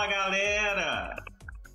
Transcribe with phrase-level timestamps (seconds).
[0.00, 1.16] Fala galera!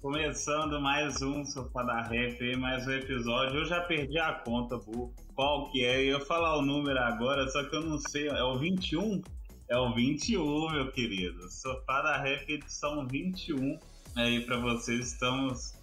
[0.02, 3.59] Começando mais um Sofá da Rap, mais um episódio.
[3.59, 5.13] Eu já perdi a conta, bu.
[5.36, 6.00] Qual que é?
[6.00, 8.27] Eu ia falar o número agora, só que eu não sei.
[8.27, 9.21] É o 21?
[9.69, 11.47] É o 21, meu querido.
[11.51, 13.77] Sofá da Rap, edição 21.
[14.15, 15.75] Aí para vocês, estamos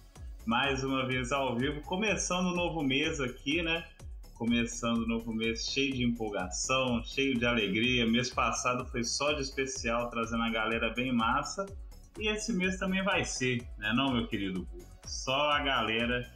[0.45, 3.87] mais uma vez ao vivo, começando um novo mês aqui, né?
[4.33, 8.05] Começando um novo mês cheio de empolgação, cheio de alegria.
[8.05, 11.65] Mês passado foi só de especial, trazendo a galera bem massa.
[12.19, 14.67] E esse mês também vai ser, né, não, meu querido?
[15.05, 16.29] Só a galera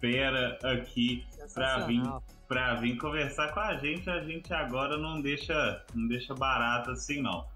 [0.00, 2.02] espera aqui para vir
[2.48, 4.10] para vir conversar com a gente.
[4.10, 7.46] A gente agora não deixa não deixa barato assim não.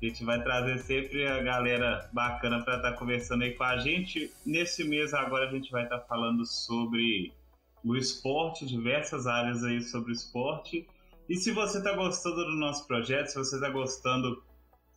[0.00, 3.78] A gente vai trazer sempre a galera bacana para estar tá conversando aí com a
[3.78, 4.30] gente.
[4.44, 7.32] Nesse mês agora a gente vai estar tá falando sobre
[7.82, 10.86] o esporte, diversas áreas aí sobre o esporte.
[11.28, 14.42] E se você está gostando do nosso projeto, se você está gostando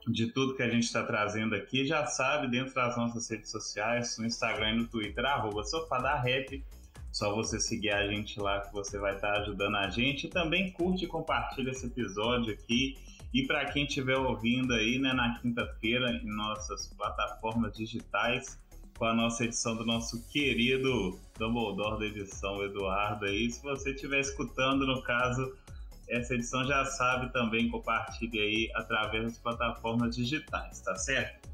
[0.07, 4.17] de tudo que a gente está trazendo aqui, já sabe, dentro das nossas redes sociais,
[4.17, 5.63] no Instagram e no Twitter, arroba
[6.23, 6.63] Rap.
[7.11, 10.27] Só você seguir a gente lá que você vai estar tá ajudando a gente.
[10.27, 12.95] E também curte e compartilha esse episódio aqui
[13.33, 18.59] e para quem estiver ouvindo aí, né, na quinta-feira, em nossas plataformas digitais,
[18.97, 23.49] com a nossa edição do nosso querido Dumbledore da edição, Eduardo aí.
[23.51, 25.53] Se você estiver escutando, no caso,
[26.09, 31.47] essa edição já sabe também, compartilhe aí através das plataformas digitais, tá certo?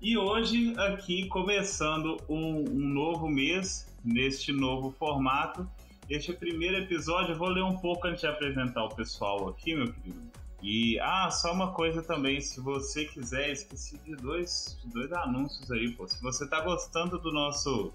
[0.00, 5.68] E hoje, aqui, começando um, um novo mês, neste novo formato.
[6.10, 9.90] Este primeiro episódio, eu vou ler um pouco antes de apresentar o pessoal aqui, meu
[9.92, 10.34] querido
[10.66, 15.70] e, ah, só uma coisa também, se você quiser, esqueci de dois, de dois anúncios
[15.70, 16.08] aí, pô.
[16.08, 17.92] Se você tá gostando do nosso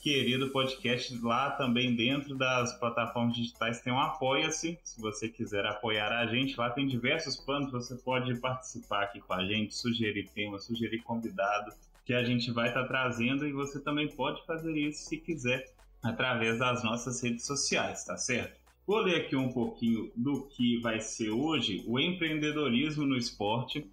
[0.00, 4.78] querido podcast lá também dentro das plataformas digitais tem um apoia-se.
[4.82, 9.32] Se você quiser apoiar a gente, lá tem diversos planos, você pode participar aqui com
[9.32, 11.72] a gente, sugerir tema, sugerir convidado
[12.04, 15.70] que a gente vai estar tá trazendo e você também pode fazer isso se quiser
[16.02, 18.58] através das nossas redes sociais, tá certo?
[18.86, 23.86] Vou ler aqui um pouquinho do que vai ser hoje o empreendedorismo no esporte.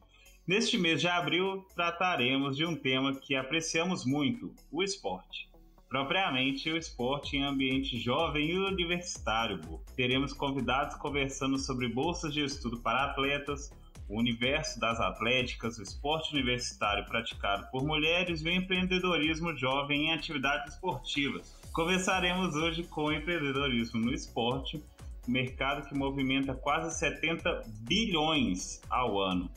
[0.47, 5.49] Neste mês de abril, trataremos de um tema que apreciamos muito: o esporte.
[5.95, 9.61] Propriamente, o esporte em ambiente jovem e universitário.
[9.95, 13.71] Teremos convidados conversando sobre bolsas de estudo para atletas,
[14.09, 20.13] o universo das atléticas, o esporte universitário praticado por mulheres e o empreendedorismo jovem em
[20.13, 21.55] atividades esportivas.
[21.71, 24.83] Conversaremos hoje com o empreendedorismo no esporte,
[25.25, 29.49] mercado que movimenta quase 70 bilhões ao ano.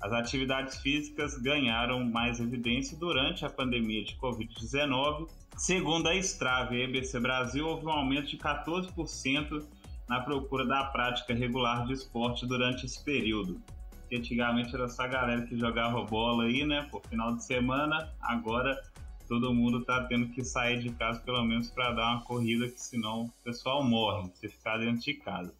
[0.00, 5.28] As atividades físicas ganharam mais evidência durante a pandemia de Covid-19.
[5.56, 9.64] Segundo a Strava e a EBC Brasil, houve um aumento de 14%
[10.08, 13.62] na procura da prática regular de esporte durante esse período.
[14.12, 18.78] Antigamente era só a galera que jogava bola aí, né, por final de semana, agora
[19.28, 22.80] todo mundo está tendo que sair de casa pelo menos para dar uma corrida, que
[22.80, 25.54] senão o pessoal morre se ficar dentro de casa.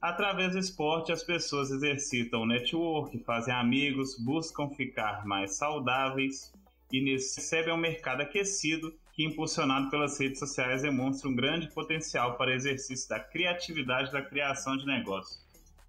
[0.00, 6.52] Através do esporte, as pessoas exercitam o network, fazem amigos, buscam ficar mais saudáveis
[6.92, 12.54] e recebem um mercado aquecido que, impulsionado pelas redes sociais, demonstra um grande potencial para
[12.54, 15.40] exercício da criatividade da criação de negócios.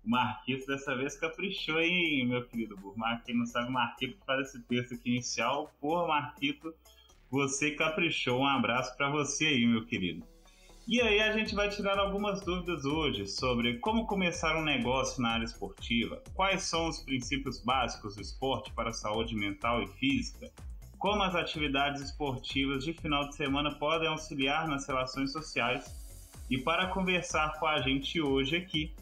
[0.04, 2.96] O Marquito dessa vez caprichou, hein, meu querido Burro?
[3.24, 5.72] Quem não sabe, o Marquito faz esse texto aqui inicial.
[5.80, 6.74] Porra, Marquito,
[7.30, 8.42] você caprichou.
[8.42, 10.26] Um abraço para você aí, meu querido.
[10.88, 15.30] E aí a gente vai tirar algumas dúvidas hoje sobre como começar um negócio na
[15.30, 20.52] área esportiva, quais são os princípios básicos do esporte para a saúde mental e física,
[21.02, 26.00] como as atividades esportivas de final de semana podem auxiliar nas relações sociais.
[26.48, 28.94] E para conversar com a gente hoje aqui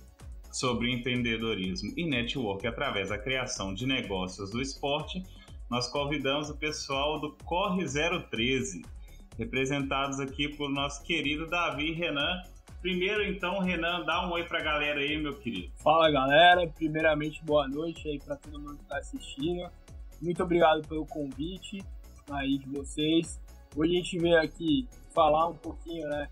[0.50, 5.22] sobre empreendedorismo e network através da criação de negócios do esporte,
[5.70, 8.86] nós convidamos o pessoal do Corre 013,
[9.38, 12.42] representados aqui por nosso querido Davi e Renan.
[12.82, 15.74] Primeiro, então, Renan, dá um oi pra galera aí, meu querido.
[15.84, 16.66] Fala, galera.
[16.66, 19.70] Primeiramente, boa noite aí para todo mundo que está assistindo.
[20.22, 21.82] Muito obrigado pelo convite
[22.30, 23.40] aí de vocês.
[23.76, 26.30] Hoje a gente veio aqui falar um pouquinho, né,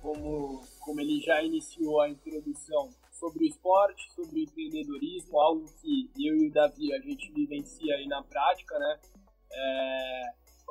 [0.00, 6.36] como, como ele já iniciou a introdução sobre o esporte, sobre empreendedorismo, algo que eu
[6.36, 9.00] e o Davi a gente vivencia aí na prática, né?
[9.52, 10.22] É,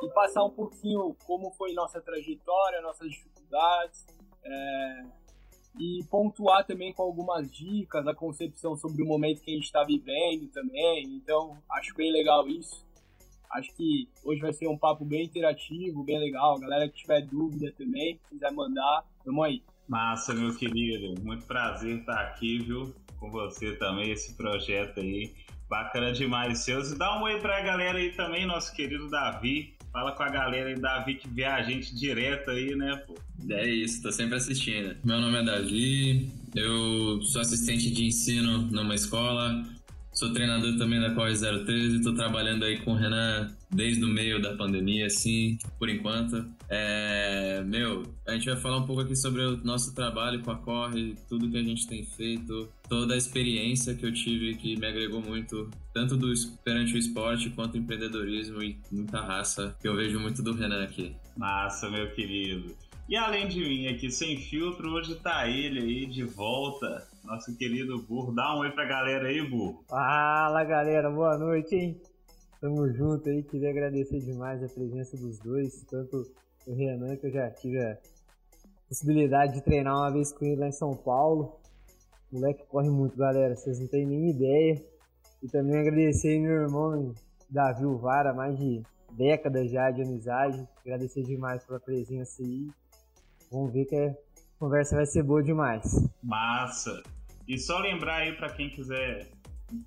[0.04, 4.06] e passar um pouquinho como foi nossa trajetória, nossas dificuldades,
[4.44, 5.06] é,
[5.80, 9.84] e pontuar também com algumas dicas, a concepção sobre o momento que a gente está
[9.84, 11.06] vivendo também.
[11.16, 12.86] Então, acho bem legal isso.
[13.52, 16.58] Acho que hoje vai ser um papo bem interativo, bem legal.
[16.58, 19.64] A galera que tiver dúvida também, quiser mandar, vamos aí.
[19.88, 21.22] Massa, meu querido.
[21.22, 22.94] Muito prazer estar aqui, viu?
[23.20, 25.34] Com você também, esse projeto aí.
[25.70, 26.92] Bacana demais, seus.
[26.92, 29.75] E dá um oi pra galera aí também, nosso querido Davi.
[29.96, 33.16] Fala com a galera aí, Davi, que vê a gente direto aí, né, pô?
[33.50, 34.94] É isso, tô sempre assistindo.
[35.06, 39.64] Meu nome é Davi, eu sou assistente de ensino numa escola,
[40.16, 44.42] Sou treinador também da Corre 013, estou trabalhando aí com o Renan desde o meio
[44.42, 46.46] da pandemia, assim, por enquanto.
[46.70, 50.58] É, meu, a gente vai falar um pouco aqui sobre o nosso trabalho com a
[50.58, 54.88] Corre, tudo que a gente tem feito, toda a experiência que eu tive que me
[54.88, 56.34] agregou muito, tanto do
[56.64, 60.84] perante o esporte quanto o empreendedorismo e muita raça, que eu vejo muito do Renan
[60.84, 61.16] aqui.
[61.38, 62.76] Massa, meu querido.
[63.08, 68.02] E além de mim aqui sem filtro, hoje tá ele aí de volta, nosso querido
[68.02, 68.34] Burro.
[68.34, 69.84] Dá um oi pra galera aí, Burro.
[69.88, 72.02] Fala galera, boa noite, hein?
[72.60, 76.26] Tamo junto aí, queria agradecer demais a presença dos dois, tanto
[76.66, 77.98] o Renan, que eu já tive a
[78.88, 81.60] possibilidade de treinar uma vez com ele lá em São Paulo.
[82.32, 84.84] O moleque corre muito, galera, vocês não têm nem ideia.
[85.42, 87.14] E também agradecer meu irmão
[87.50, 88.82] Davi Vara, mais de
[89.12, 90.68] décadas já de amizade.
[90.82, 92.68] Agradecer demais pela presença aí.
[93.52, 94.16] Vamos ver que a
[94.60, 95.84] conversa vai ser boa demais.
[96.24, 97.04] Massa!
[97.48, 99.30] E só lembrar aí para quem quiser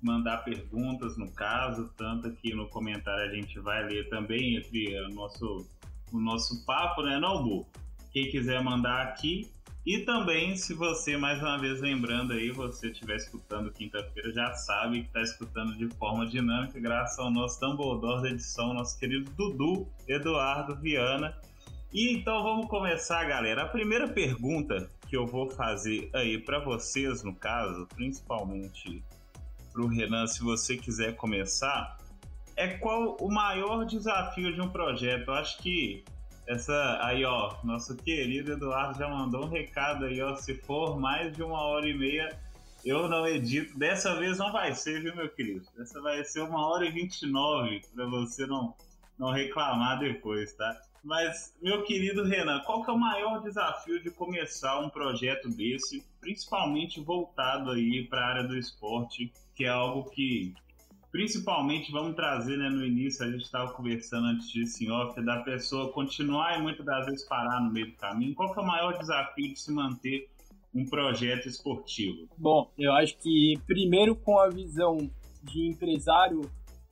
[0.01, 5.09] mandar perguntas, no caso, tanto aqui no comentário a gente vai ler também entre o
[5.09, 5.67] nosso,
[6.11, 7.67] o nosso papo, né, não, Bu?
[8.11, 9.51] Quem quiser mandar aqui.
[9.85, 15.01] E também, se você, mais uma vez lembrando aí, você estiver escutando quinta-feira, já sabe
[15.01, 19.87] que está escutando de forma dinâmica, graças ao nosso Dumbledore da edição, nosso querido Dudu
[20.07, 21.35] Eduardo Viana,
[21.91, 23.63] e então vamos começar, galera.
[23.63, 29.03] A primeira pergunta que eu vou fazer aí para vocês, no caso, principalmente
[29.73, 31.97] para o Renan, se você quiser começar,
[32.59, 35.29] é qual o maior desafio de um projeto?
[35.29, 36.03] Eu acho que
[36.45, 41.33] essa aí, ó, nosso querido Eduardo já mandou um recado aí, ó, se for mais
[41.35, 42.37] de uma hora e meia,
[42.83, 43.77] eu não edito.
[43.79, 45.65] Dessa vez não vai ser, viu, meu querido?
[45.77, 48.75] Dessa vai ser uma hora e vinte e nove para você não
[49.17, 50.79] não reclamar depois, tá?
[51.03, 56.05] Mas, meu querido Renan, qual que é o maior desafio de começar um projeto desse,
[56.21, 60.53] principalmente voltado aí para a área do esporte, que é algo que,
[61.11, 65.39] principalmente, vamos trazer né, no início, a gente estava conversando antes disso em off, da
[65.41, 68.35] pessoa continuar e muitas das vezes parar no meio do caminho.
[68.35, 70.29] Qual que é o maior desafio de se manter
[70.73, 72.27] um projeto esportivo?
[72.37, 75.09] Bom, eu acho que primeiro com a visão
[75.43, 76.41] de empresário,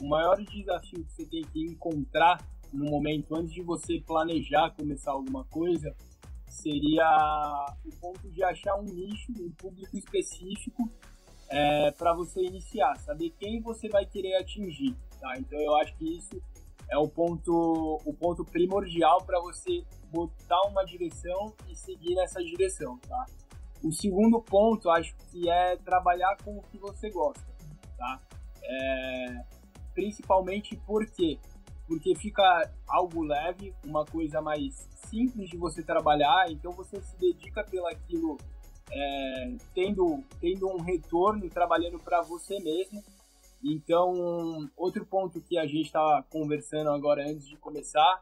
[0.01, 2.43] o maior desafio que você tem que encontrar
[2.73, 5.95] no momento antes de você planejar começar alguma coisa
[6.47, 10.91] seria o ponto de achar um nicho, um público específico
[11.49, 14.95] é, para você iniciar, saber quem você vai querer atingir.
[15.19, 15.37] Tá?
[15.37, 16.41] Então eu acho que isso
[16.89, 22.97] é o ponto, o ponto primordial para você botar uma direção e seguir nessa direção.
[22.99, 23.25] Tá?
[23.83, 27.45] O segundo ponto, acho que é trabalhar com o que você gosta.
[27.97, 28.21] Tá?
[28.63, 29.45] É,
[29.93, 31.39] principalmente porque
[31.87, 32.43] porque fica
[32.85, 34.75] algo leve, uma coisa mais
[35.09, 38.37] simples de você trabalhar, então você se dedica pelaquilo
[38.91, 43.03] é, tendo, tendo um retorno, trabalhando para você mesmo.
[43.63, 48.21] Então, outro ponto que a gente estava conversando agora antes de começar,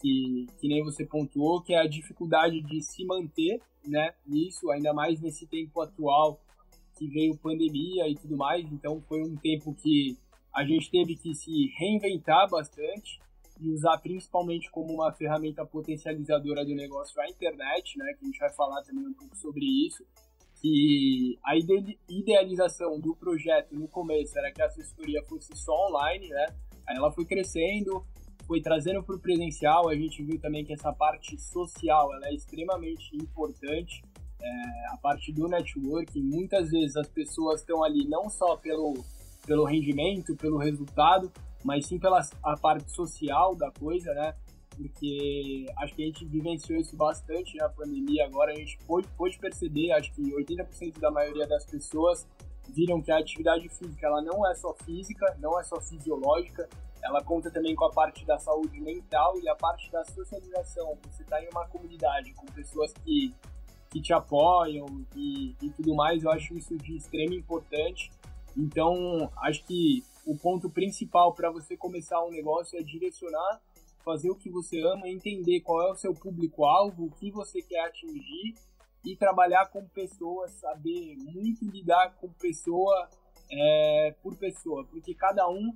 [0.00, 4.92] que, que nem você pontuou, que é a dificuldade de se manter né, nisso, ainda
[4.92, 6.40] mais nesse tempo atual
[6.96, 8.64] que veio pandemia e tudo mais.
[8.72, 10.16] Então, foi um tempo que
[10.54, 13.20] a gente teve que se reinventar bastante
[13.60, 18.38] e usar principalmente como uma ferramenta potencializadora do negócio a internet, né, que a gente
[18.38, 20.04] vai falar também um pouco sobre isso,
[20.60, 21.54] que a
[22.08, 26.46] idealização do projeto no começo era que a assessoria fosse só online, né,
[26.86, 28.04] aí ela foi crescendo,
[28.46, 32.34] foi trazendo para o presencial, a gente viu também que essa parte social ela é
[32.34, 34.02] extremamente importante,
[34.40, 34.48] é,
[34.92, 38.94] a parte do networking, muitas vezes as pessoas estão ali não só pelo
[39.46, 41.32] pelo rendimento, pelo resultado,
[41.66, 44.36] mas sim pela a parte social da coisa, né?
[44.76, 48.24] Porque acho que a gente vivenciou isso bastante na pandemia.
[48.24, 52.24] Agora a gente pôde, pôde perceber, acho que 80% da maioria das pessoas
[52.68, 56.68] viram que a atividade física ela não é só física, não é só fisiológica,
[57.02, 60.96] ela conta também com a parte da saúde mental e a parte da socialização.
[61.10, 63.34] Você está em uma comunidade com pessoas que,
[63.90, 68.08] que te apoiam e, e tudo mais, eu acho isso de extrema importância.
[68.56, 73.62] Então, acho que o ponto principal para você começar um negócio é direcionar,
[74.04, 77.86] fazer o que você ama, entender qual é o seu público-alvo, o que você quer
[77.86, 78.54] atingir
[79.04, 83.08] e trabalhar com pessoas, saber muito lidar com pessoa
[83.50, 85.72] é, por pessoa, porque cada um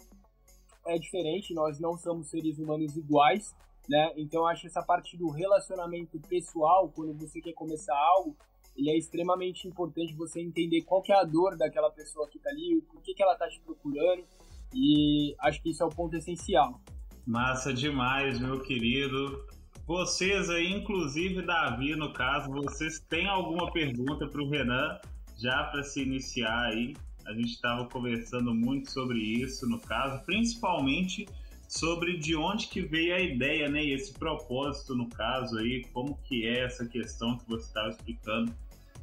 [0.87, 3.55] é diferente, nós não somos seres humanos iguais,
[3.89, 4.13] né?
[4.17, 8.37] Então acho essa parte do relacionamento pessoal, quando você quer começar algo,
[8.77, 12.51] e é extremamente importante você entender qual que é a dor daquela pessoa que está
[12.51, 14.25] ali, o que, que ela está te procurando,
[14.73, 16.81] E acho que isso é o ponto essencial.
[17.27, 19.45] Massa demais, meu querido.
[19.87, 24.99] Vocês aí, inclusive Davi, no caso, vocês têm alguma pergunta para o Renan,
[25.37, 26.95] já para se iniciar aí?
[27.27, 31.27] A gente estava conversando muito sobre isso, no caso, principalmente
[31.69, 33.85] sobre de onde que veio a ideia, né?
[33.85, 38.53] E esse propósito, no caso aí, como que é essa questão que você estava explicando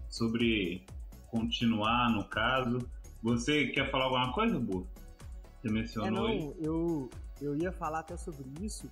[0.09, 0.83] sobre
[1.29, 2.79] continuar, no caso.
[3.23, 4.87] Você quer falar alguma coisa, Bu?
[5.67, 6.53] Você mencionou é, não.
[6.59, 7.09] Eu,
[7.41, 8.89] eu ia falar até sobre isso,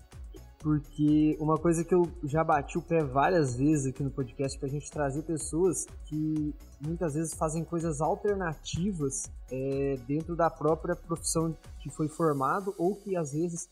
[0.59, 4.67] porque uma coisa que eu já bati o pé várias vezes aqui no podcast para
[4.67, 11.55] a gente trazer pessoas que muitas vezes fazem coisas alternativas é, dentro da própria profissão
[11.79, 13.69] que foi formado ou que às vezes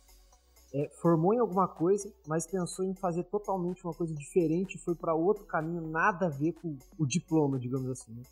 [0.74, 5.14] é, formou em alguma coisa, mas pensou em fazer totalmente uma coisa diferente, foi para
[5.14, 8.14] outro caminho, nada a ver com o diploma, digamos assim.
[8.14, 8.24] Né?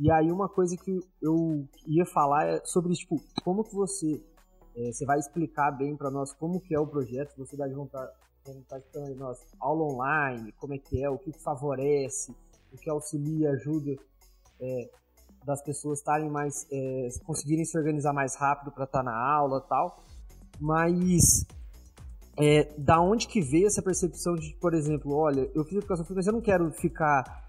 [0.00, 4.22] E aí uma coisa que eu ia falar é sobre tipo como que você
[4.74, 8.10] é, você vai explicar bem para nós como que é o projeto, você vai juntar
[8.68, 12.34] tá explicando nós aula online, como é que é, o que, que favorece,
[12.72, 13.94] o que auxilia, ajuda
[14.60, 14.90] é,
[15.44, 19.60] das pessoas estarem mais é, conseguirem se organizar mais rápido para estar tá na aula,
[19.60, 20.04] tal.
[20.60, 21.44] Mas
[22.36, 26.16] é, da onde que veio essa percepção de, por exemplo, olha, eu fiz educação física,
[26.16, 27.41] mas eu não quero ficar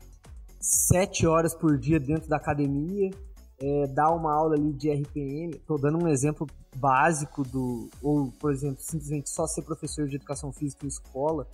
[0.63, 3.12] sete horas por dia dentro da academia,
[3.62, 5.58] é, dar uma aula ali de RPM.
[5.58, 10.53] Estou dando um exemplo básico do, ou por exemplo, simplesmente só ser professor de educação
[10.53, 11.46] física em escola.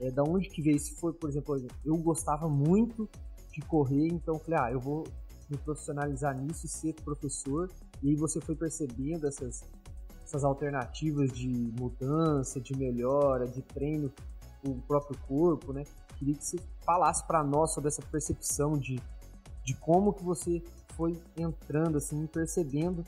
[0.00, 0.78] É, da onde que veio?
[0.78, 3.06] Se foi, por exemplo, eu gostava muito
[3.52, 5.04] de correr, então falei, ah, eu vou
[5.50, 7.70] me profissionalizar nisso e ser professor.
[8.02, 9.62] E aí você foi percebendo essas
[10.24, 14.10] essas alternativas de mudança, de melhora, de treino
[14.64, 15.84] o próprio corpo, né?
[16.18, 19.00] Queria que você falasse para nós sobre essa percepção de,
[19.64, 20.62] de como que você
[20.96, 23.04] foi entrando assim, percebendo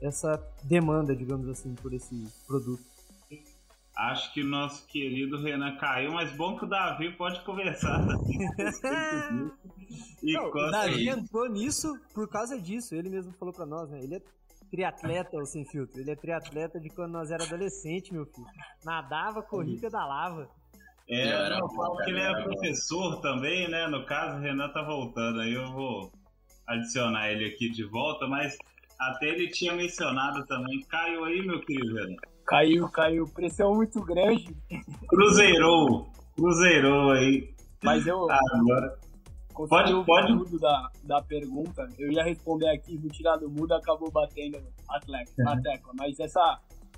[0.00, 2.82] essa demanda, digamos assim, por esse produto.
[3.96, 8.00] Acho que o nosso querido Renan caiu, mas bom que o Davi pode conversar.
[10.22, 12.94] e Não, o Davi entrou nisso por causa disso.
[12.94, 14.02] Ele mesmo falou para nós, né?
[14.02, 14.22] Ele é
[14.70, 16.00] triatleta, o Sem Filtro.
[16.00, 18.46] Ele é triatleta de quando nós era adolescente, meu filho.
[18.82, 20.48] Nadava, corria e pedalava.
[21.08, 23.86] É, eu falo que ele é professor também, né?
[23.88, 26.12] No caso, o Renan tá voltando, aí eu vou
[26.66, 28.56] adicionar ele aqui de volta, mas
[28.98, 30.80] até ele tinha mencionado também.
[30.88, 32.16] Caiu aí, meu querido Renan?
[32.46, 33.28] Caiu, caiu.
[33.28, 34.56] Pressão muito grande.
[35.08, 36.08] Cruzeirou.
[36.34, 37.52] Cruzeirou aí.
[37.82, 38.30] Mas eu.
[38.30, 38.98] Agora.
[39.54, 40.38] Pode, pode.
[40.38, 41.86] tudo da, da pergunta.
[41.98, 45.92] Eu ia responder aqui, vou tirar do mudo, acabou batendo a, tecla, tecla.
[45.94, 46.40] Mas essa,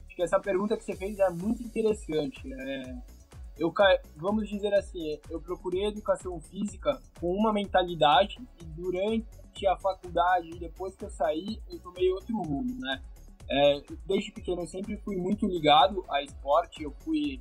[0.06, 2.40] acho que essa pergunta que você fez é muito interessante.
[2.52, 2.94] É,
[3.58, 3.72] eu,
[4.16, 10.96] vamos dizer assim, eu procurei educação física com uma mentalidade e durante a faculdade, depois
[10.96, 13.02] que eu saí, eu tomei outro rumo, né?
[13.48, 17.40] É, desde pequeno eu sempre fui muito ligado a esporte, eu fui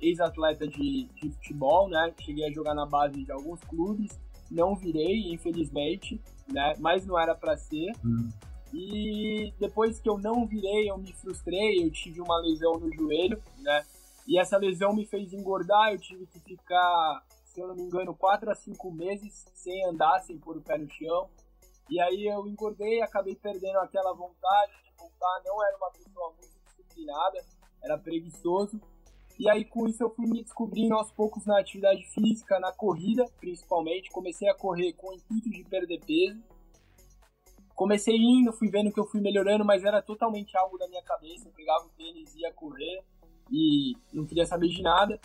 [0.00, 2.14] ex-atleta de, de futebol, né?
[2.20, 4.18] Cheguei a jogar na base de alguns clubes
[4.50, 6.74] não virei, infelizmente, né?
[6.78, 7.92] Mas não era para ser.
[8.04, 8.28] Hum.
[8.74, 13.40] E depois que eu não virei, eu me frustrei, eu tive uma lesão no joelho,
[13.58, 13.84] né?
[14.26, 18.14] E essa lesão me fez engordar, eu tive que ficar, se eu não me engano,
[18.14, 21.28] 4 a 5 meses sem andar, sem pôr o pé no chão.
[21.90, 26.60] E aí eu engordei, acabei perdendo aquela vontade de voltar, não era uma pessoa muito
[26.64, 27.44] disciplinada,
[27.82, 28.80] era preguiçoso.
[29.38, 33.24] E aí com isso eu fui me descobrindo aos poucos na atividade física, na corrida
[33.40, 34.10] principalmente.
[34.10, 36.40] Comecei a correr com o intuito de perder peso.
[37.74, 41.48] Comecei indo, fui vendo que eu fui melhorando, mas era totalmente algo da minha cabeça.
[41.48, 43.02] Eu pegava o tênis, ia correr
[43.50, 45.20] e não queria saber de nada.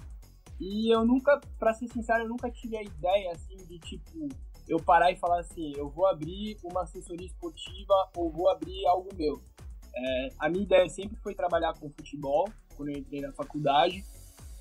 [0.59, 4.29] E eu nunca, para ser sincero, eu nunca tive a ideia assim de tipo
[4.67, 9.09] eu parar e falar assim, eu vou abrir uma assessoria esportiva ou vou abrir algo
[9.15, 9.39] meu.
[9.95, 14.03] É, a minha ideia sempre foi trabalhar com futebol, quando eu entrei na faculdade.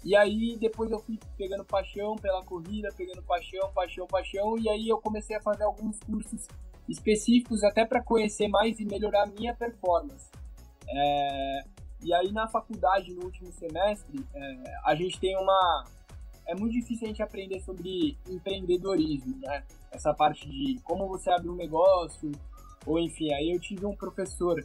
[0.04, 4.88] E aí depois eu fui pegando paixão pela corrida, pegando paixão, paixão, paixão, e aí
[4.88, 6.46] eu comecei a fazer alguns cursos
[6.86, 10.30] específicos até para conhecer mais e melhorar a minha performance.
[10.86, 11.64] É,
[12.04, 15.84] e aí na faculdade, no último semestre, é, a gente tem uma...
[16.46, 19.64] É muito difícil a gente aprender sobre empreendedorismo, né?
[19.90, 22.30] Essa parte de como você abre um negócio,
[22.86, 24.62] ou enfim, aí eu tive um professor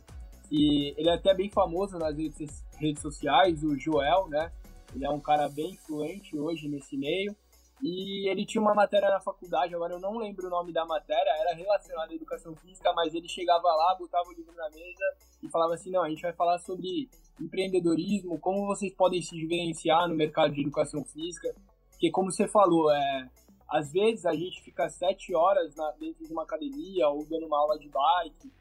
[0.51, 4.51] e ele é até bem famoso nas redes, redes sociais, o Joel, né?
[4.93, 7.35] Ele é um cara bem influente hoje nesse meio.
[7.81, 11.29] E ele tinha uma matéria na faculdade, agora eu não lembro o nome da matéria,
[11.39, 15.47] era relacionada à educação física, mas ele chegava lá, botava o livro na mesa e
[15.47, 17.09] falava assim: não, a gente vai falar sobre
[17.41, 21.53] empreendedorismo, como vocês podem se diferenciar no mercado de educação física.
[21.91, 23.29] Porque, como você falou, é,
[23.67, 27.59] às vezes a gente fica sete horas na, dentro de uma academia ou dando uma
[27.59, 28.51] aula de bike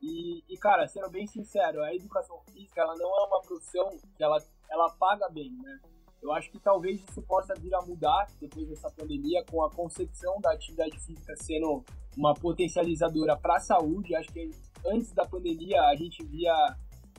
[0.00, 4.22] E, e, cara, sendo bem sincero, a educação física ela não é uma profissão que
[4.22, 4.38] ela,
[4.70, 5.80] ela paga bem, né?
[6.22, 10.40] Eu acho que talvez isso possa vir a mudar depois dessa pandemia, com a concepção
[10.40, 11.84] da atividade física sendo
[12.16, 14.14] uma potencializadora para a saúde.
[14.14, 14.50] Acho que
[14.86, 16.54] antes da pandemia a gente via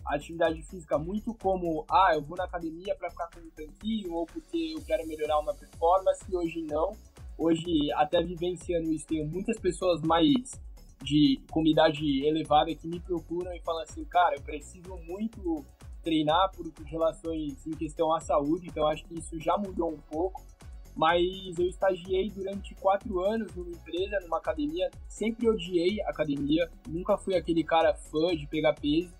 [0.06, 4.26] atividade física muito como, ah, eu vou na academia para ficar com um tanquinho ou
[4.26, 6.92] porque eu quero melhorar uma performance, e hoje não.
[7.38, 10.52] Hoje, até vivenciando isso, tenho muitas pessoas mais
[11.04, 15.66] de comunidade elevada que me procuram e falam assim, cara, eu preciso muito
[16.02, 20.44] treinar por relações em questão à saúde, então acho que isso já mudou um pouco.
[20.96, 24.90] Mas eu estagiei durante quatro anos numa empresa, numa academia.
[25.10, 29.14] Sempre odiei academia, nunca fui aquele cara fã de pegar peso,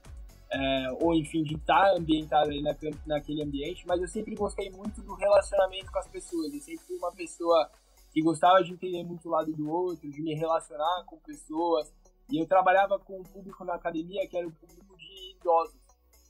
[0.56, 2.74] é, ou enfim, de estar ambientado ali na,
[3.06, 6.54] naquele ambiente, mas eu sempre gostei muito do relacionamento com as pessoas.
[6.54, 7.70] Eu sempre fui uma pessoa
[8.14, 11.94] que gostava de entender muito o lado do outro, de me relacionar com pessoas.
[12.30, 15.76] E eu trabalhava com um público na academia que era o público de idosos.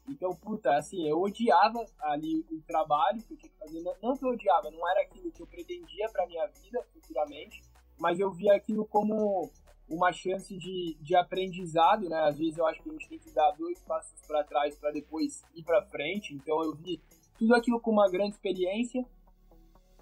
[0.09, 3.83] Então, puta, assim, eu odiava ali o trabalho que eu tinha que fazer.
[4.01, 7.61] Não que eu odiava, não era aquilo que eu pretendia para minha vida futuramente,
[7.99, 9.51] mas eu via aquilo como
[9.87, 12.17] uma chance de, de aprendizado, né?
[12.21, 14.91] Às vezes eu acho que a gente tem que dar dois passos para trás para
[14.91, 16.33] depois ir para frente.
[16.33, 16.99] Então eu vi
[17.37, 19.05] tudo aquilo com uma grande experiência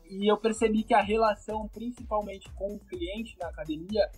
[0.10, 4.10] e eu percebi que a relação, principalmente com o cliente na academia,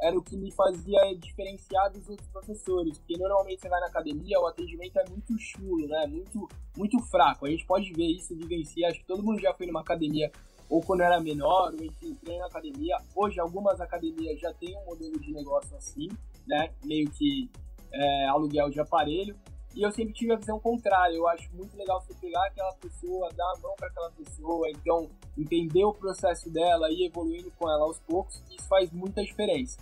[0.00, 4.40] era o que me fazia diferenciar dos outros professores, porque normalmente você vai na academia,
[4.40, 6.06] o atendimento é muito chulo, né?
[6.06, 7.46] Muito, muito fraco.
[7.46, 8.90] A gente pode ver isso, vivenciar.
[8.90, 10.30] Acho que todo mundo já foi numa academia
[10.74, 12.98] ou quando era menor, ou enfim, treina na academia.
[13.14, 16.08] Hoje, algumas academias já têm um modelo de negócio assim,
[16.44, 16.68] né?
[16.84, 17.48] Meio que
[17.92, 19.36] é, aluguel de aparelho.
[19.72, 21.14] E eu sempre tive a visão contrária.
[21.14, 25.08] Eu acho muito legal você pegar aquela pessoa, dar a mão para aquela pessoa, então
[25.38, 28.42] entender o processo dela e evoluindo com ela aos poucos.
[28.50, 29.78] Isso faz muita diferença.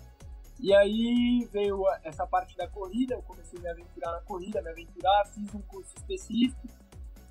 [0.61, 4.69] E aí veio essa parte da corrida, eu comecei a me aventurar na corrida, me
[4.69, 6.69] aventurar, fiz um curso específico.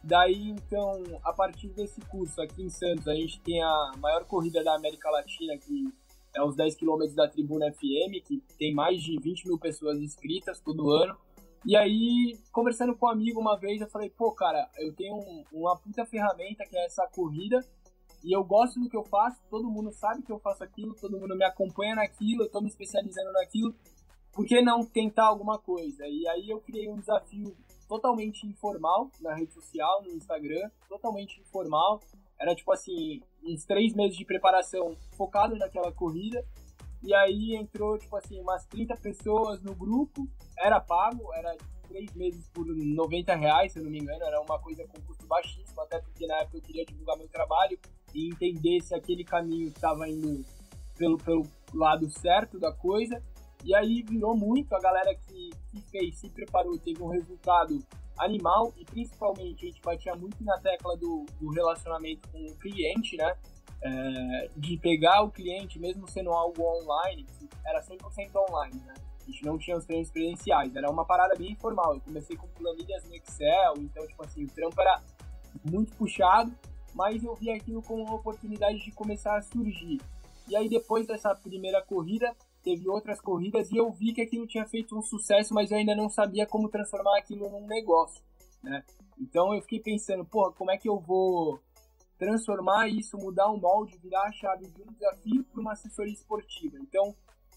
[0.03, 4.63] Daí, então, a partir desse curso aqui em Santos, a gente tem a maior corrida
[4.63, 5.93] da América Latina, que
[6.35, 10.59] é os 10 km da Tribuna FM, que tem mais de 20 mil pessoas inscritas
[10.59, 11.15] todo ano.
[11.63, 15.43] E aí, conversando com um amigo uma vez, eu falei, pô, cara, eu tenho um,
[15.51, 17.59] uma puta ferramenta que é essa corrida,
[18.23, 21.19] e eu gosto do que eu faço, todo mundo sabe que eu faço aquilo, todo
[21.19, 23.75] mundo me acompanha naquilo, eu tô me especializando naquilo,
[24.31, 26.07] por que não tentar alguma coisa?
[26.07, 27.55] E aí eu criei um desafio
[27.91, 31.99] totalmente informal na rede social, no Instagram, totalmente informal.
[32.39, 36.41] Era tipo assim, uns três meses de preparação focado naquela corrida,
[37.03, 40.25] e aí entrou, tipo assim, umas 30 pessoas no grupo,
[40.57, 41.53] era pago, era
[41.89, 45.27] três meses por 90 reais, se eu não me engano, era uma coisa com custo
[45.27, 47.77] baixíssimo, até porque na época eu queria divulgar meu trabalho
[48.15, 50.45] e entender se aquele caminho estava indo
[50.97, 53.21] pelo, pelo lado certo da coisa.
[53.63, 57.79] E aí virou muito, a galera que, que fez, se preparou, teve um resultado
[58.17, 63.17] animal e principalmente a gente batia muito na tecla do, do relacionamento com o cliente,
[63.17, 63.35] né?
[63.81, 67.25] é, de pegar o cliente, mesmo sendo algo online,
[67.65, 68.93] era 100% online, né?
[69.19, 71.95] A gente não tinha os treinos presenciais, era uma parada bem informal.
[71.95, 75.01] Eu comecei com planilhas no Excel, então, tipo assim, o trampo era
[75.63, 76.51] muito puxado,
[76.93, 80.01] mas eu vi aquilo como uma oportunidade de começar a surgir.
[80.47, 84.65] E aí, depois dessa primeira corrida, teve outras corridas e eu vi que aquilo tinha
[84.65, 88.23] feito um sucesso, mas eu ainda não sabia como transformar aquilo num negócio,
[88.63, 88.83] né?
[89.19, 91.59] Então eu fiquei pensando, porra, como é que eu vou
[92.21, 96.77] transformar isso, mudar o molde, virar a chave de um desafio para uma assessoria esportiva.
[96.79, 97.15] Então,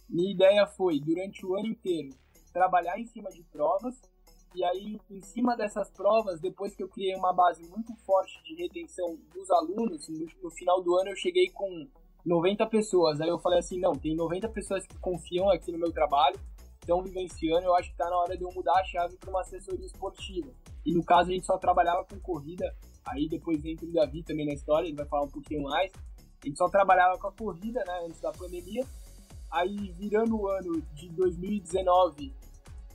[0.09, 2.15] minha ideia foi, durante o ano inteiro,
[2.51, 4.01] trabalhar em cima de provas,
[4.55, 8.55] e aí, em cima dessas provas, depois que eu criei uma base muito forte de
[8.55, 11.87] retenção dos alunos, no, no final do ano eu cheguei com
[12.25, 13.21] 90 pessoas.
[13.21, 16.39] Aí eu falei assim, não, tem 90 pessoas que confiam aqui no meu trabalho,
[16.81, 19.41] estão vivenciando, eu acho que está na hora de eu mudar a chave para uma
[19.41, 20.51] assessoria esportiva.
[20.85, 22.75] E no caso a gente só trabalhava com corrida
[23.07, 25.93] Aí depois entra o Davi também na história, ele vai falar um pouquinho mais.
[26.43, 28.85] Ele só trabalhava com a corrida, né, antes da pandemia.
[29.51, 32.35] Aí virando o ano de 2019,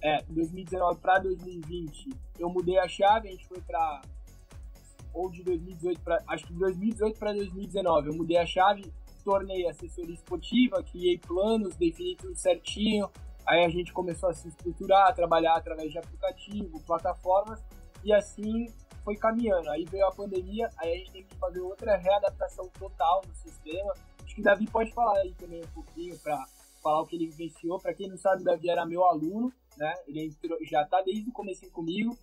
[0.01, 4.01] é, 2019 para 2020, eu mudei a chave, a gente foi para
[5.11, 8.91] ou de 2018 para acho que de 2018 para 2019, eu mudei a chave,
[9.29, 13.07] tornei assessoria esportiva, criei planos, defini tudo certinho.
[13.47, 17.63] Aí a gente começou a se estruturar, a trabalhar através de aplicativo, plataformas
[18.03, 18.65] e assim
[19.03, 19.69] foi caminhando.
[19.69, 23.93] Aí veio a pandemia, aí a gente teve que fazer outra readaptação total no sistema.
[24.23, 26.43] Acho que o Davi pode falar aí também um pouquinho para
[26.81, 27.79] falar o que ele vivenciou.
[27.79, 29.93] Para quem não sabe, o Davi era meu aluno, né?
[30.07, 32.17] Ele entrou, já está desde o começo comigo.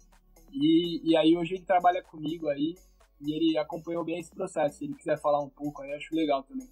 [0.52, 2.74] E, e aí hoje ele trabalha comigo aí
[3.20, 4.78] e ele acompanhou bem esse processo.
[4.78, 6.68] Se ele quiser falar um pouco aí, acho legal também.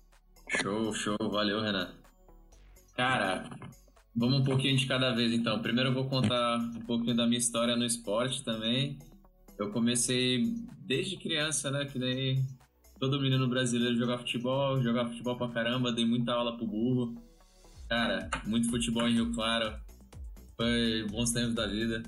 [0.48, 1.94] Show, show, valeu, Renan.
[2.96, 3.48] Cara,
[4.16, 5.60] Vamos um pouquinho de cada vez, então.
[5.60, 8.96] Primeiro eu vou contar um pouquinho da minha história no esporte também.
[9.58, 10.54] Eu comecei
[10.86, 11.84] desde criança, né?
[11.84, 12.46] Que nem
[13.00, 17.20] todo menino brasileiro jogar futebol, jogar futebol pra caramba, dei muita aula pro burro.
[17.88, 19.74] Cara, muito futebol em Rio Claro.
[20.56, 22.00] Foi bons tempos da vida.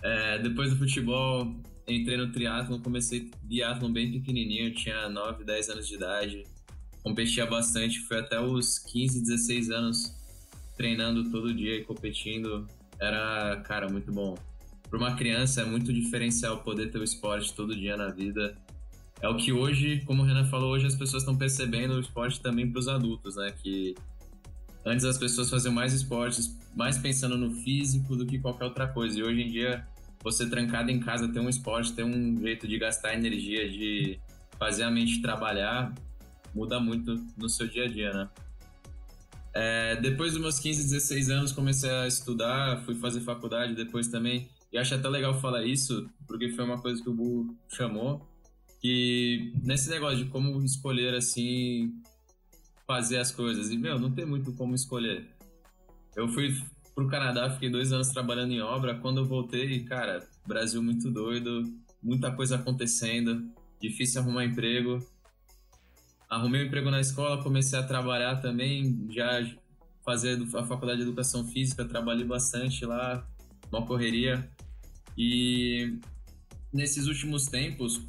[0.00, 1.56] É, depois do futebol,
[1.88, 6.44] entrei no triatlon, comecei biatlon bem pequenininho, tinha 9, 10 anos de idade.
[7.08, 10.14] Competia bastante, foi até os 15, 16 anos
[10.76, 12.66] treinando todo dia e competindo.
[13.00, 14.36] Era, cara, muito bom.
[14.90, 18.54] Para uma criança é muito diferencial poder ter o esporte todo dia na vida.
[19.22, 22.42] É o que hoje, como o Renan falou, hoje as pessoas estão percebendo o esporte
[22.42, 23.54] também para os adultos, né?
[23.62, 23.94] Que
[24.84, 29.18] antes as pessoas faziam mais esportes, mais pensando no físico do que qualquer outra coisa.
[29.18, 29.88] E hoje em dia,
[30.22, 34.20] você trancado em casa, ter um esporte, ter um jeito de gastar energia, de
[34.58, 35.94] fazer a mente trabalhar,
[36.54, 38.28] muda muito no seu dia a dia, né?
[39.54, 44.48] É, depois dos meus 15, 16 anos, comecei a estudar, fui fazer faculdade depois também.
[44.72, 48.28] E acho até legal falar isso, porque foi uma coisa que o Bu chamou,
[48.80, 51.92] que nesse negócio de como escolher, assim,
[52.86, 53.70] fazer as coisas.
[53.70, 55.26] E, meu, não tem muito como escolher.
[56.14, 56.54] Eu fui
[56.94, 58.94] pro Canadá, fiquei dois anos trabalhando em obra.
[58.94, 61.64] Quando eu voltei, cara, Brasil muito doido,
[62.02, 65.04] muita coisa acontecendo, difícil arrumar emprego.
[66.28, 69.40] Arrumei um emprego na escola, comecei a trabalhar também, já
[70.04, 73.26] fazer a faculdade de educação física, trabalhei bastante lá,
[73.70, 74.48] uma correria.
[75.16, 75.98] E
[76.72, 78.00] nesses últimos tempos,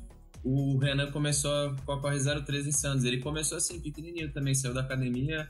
[0.43, 3.03] o Renan começou com a Corre 03 em Santos.
[3.03, 5.49] Ele começou assim, pequenininho também, saiu da academia.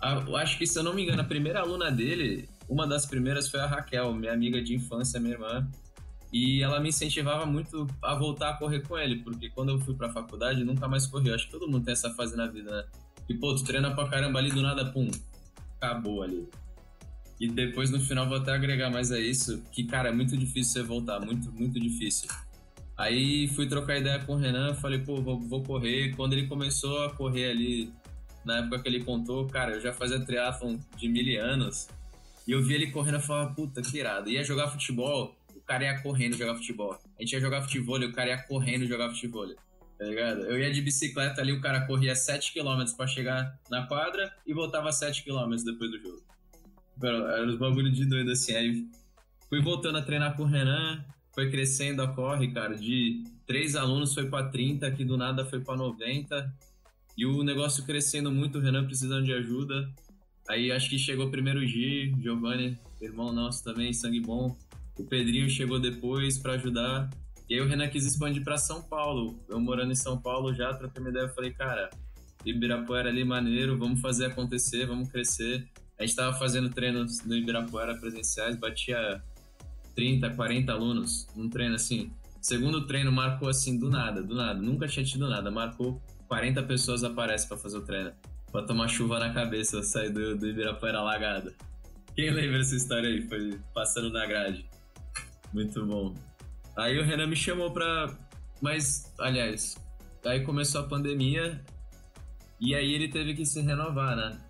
[0.00, 3.60] Acho que, se eu não me engano, a primeira aluna dele, uma das primeiras foi
[3.60, 5.70] a Raquel, minha amiga de infância, minha irmã.
[6.32, 9.94] E ela me incentivava muito a voltar a correr com ele, porque quando eu fui
[9.94, 11.28] pra faculdade, nunca mais corri.
[11.28, 12.84] Eu acho que todo mundo tem essa fase na vida, né?
[13.28, 15.10] E, pô, tu treina pra caramba ali, do nada, pum,
[15.76, 16.48] acabou ali.
[17.38, 20.72] E depois, no final, vou até agregar mais a isso, que, cara, é muito difícil
[20.72, 22.28] você voltar, muito, muito difícil.
[22.96, 26.14] Aí fui trocar ideia com o Renan, falei, pô, vou, correr.
[26.14, 27.92] Quando ele começou a correr ali,
[28.44, 31.88] na época que ele contou, cara, eu já fazia triatlon de mil anos.
[32.46, 34.30] E eu vi ele correndo e falava, puta, que irado.
[34.30, 36.98] Ia jogar futebol, cara ia correndo jogar futebol.
[37.18, 39.46] A gente ia jogar futebol o cara ia correndo jogar futebol.
[39.98, 40.40] Tá ligado?
[40.42, 44.90] Eu ia de bicicleta ali, o cara corria 7km para chegar na quadra e voltava
[44.90, 46.22] 7km depois do jogo.
[47.02, 48.54] Era uns bagulho de doido assim.
[48.54, 48.86] Aí
[49.48, 52.74] fui voltando a treinar com o Renan, foi crescendo a corre, cara.
[52.74, 56.52] De três alunos foi para 30, que do nada foi para 90.
[57.16, 59.88] E o negócio crescendo muito, o Renan precisando de ajuda.
[60.48, 64.56] Aí acho que chegou o primeiro G, Giovanni, irmão nosso também, sangue bom.
[64.98, 67.08] O Pedrinho chegou depois para ajudar.
[67.48, 69.42] E aí o Renan quis expandir para São Paulo.
[69.48, 71.28] Eu morando em São Paulo já, troquei uma ideia.
[71.28, 71.90] Falei, cara,
[72.44, 75.68] Ibirapuera ali maneiro, vamos fazer acontecer, vamos crescer.
[75.98, 79.22] A gente tava fazendo treinos no Ibirapuera presenciais, batia
[79.94, 82.10] 30, 40 alunos num treino assim.
[82.40, 84.60] Segundo treino marcou assim do nada, do nada.
[84.60, 85.50] Nunca tinha tido nada.
[85.50, 88.12] Marcou 40 pessoas aparecem para fazer o treino.
[88.50, 91.52] Pra tomar chuva na cabeça, sair do, do Ibirapuera lagado.
[92.14, 93.22] Quem lembra essa história aí?
[93.22, 94.66] Foi passando na grade.
[95.52, 96.14] Muito bom.
[96.76, 98.16] Aí o Renan me chamou pra.
[98.60, 99.76] Mas, aliás,
[100.24, 101.60] aí começou a pandemia
[102.60, 104.40] e aí ele teve que se renovar, né?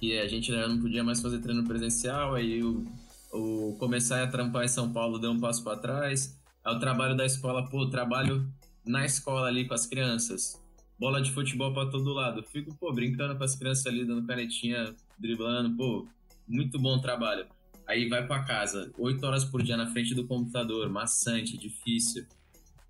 [0.00, 2.84] E a gente não podia mais fazer treino presencial, aí o,
[3.32, 6.38] o começar a trampar em São Paulo deu um passo para trás.
[6.64, 8.52] Aí o trabalho da escola, pô, trabalho
[8.84, 10.60] na escola ali com as crianças.
[10.98, 12.42] Bola de futebol para todo lado.
[12.42, 16.06] Fico, pô, brincando com as crianças ali, dando canetinha, driblando, pô,
[16.46, 17.46] muito bom trabalho.
[17.86, 22.26] Aí vai para casa, oito horas por dia na frente do computador, maçante, difícil.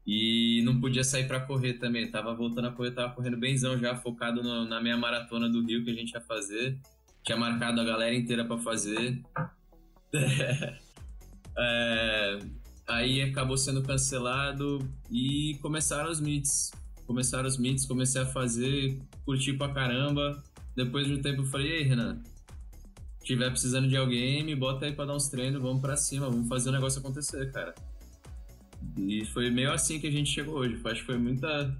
[0.07, 2.11] E não podia sair para correr também.
[2.11, 5.85] Tava voltando a correr, tava correndo benzão já, focado no, na minha maratona do Rio
[5.85, 6.78] que a gente ia fazer.
[7.22, 9.22] Tinha marcado a galera inteira para fazer.
[11.57, 12.38] é,
[12.88, 16.72] aí acabou sendo cancelado e começaram os meets.
[17.07, 20.42] Começaram os meets, comecei a fazer, curti pra caramba.
[20.74, 22.20] Depois de um tempo eu falei, ei Renan,
[23.23, 26.49] tiver precisando de alguém, me bota aí pra dar uns treinos, vamos pra cima, vamos
[26.49, 27.75] fazer o negócio acontecer, cara.
[28.97, 30.81] E foi meio assim que a gente chegou hoje.
[30.85, 31.75] Acho que foi muita,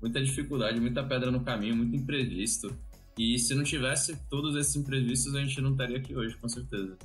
[0.00, 2.74] muita dificuldade, muita pedra no caminho, muito imprevisto.
[3.18, 6.96] E se não tivesse todos esses imprevistos, a gente não estaria aqui hoje, com certeza.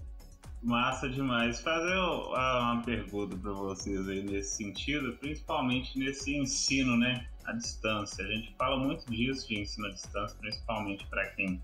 [0.61, 1.61] Massa demais.
[1.61, 8.25] Fazer uma pergunta para vocês aí nesse sentido, principalmente nesse ensino, né, à distância.
[8.25, 11.61] A gente fala muito disso de ensino à distância, principalmente para quem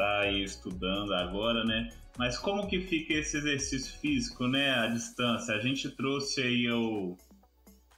[0.00, 1.90] está aí estudando agora, né?
[2.18, 5.54] Mas como que fica esse exercício físico, né, à distância?
[5.54, 7.16] A gente trouxe aí o,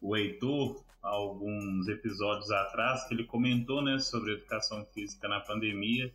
[0.00, 6.12] o Heitor alguns episódios atrás que ele comentou, né, sobre educação física na pandemia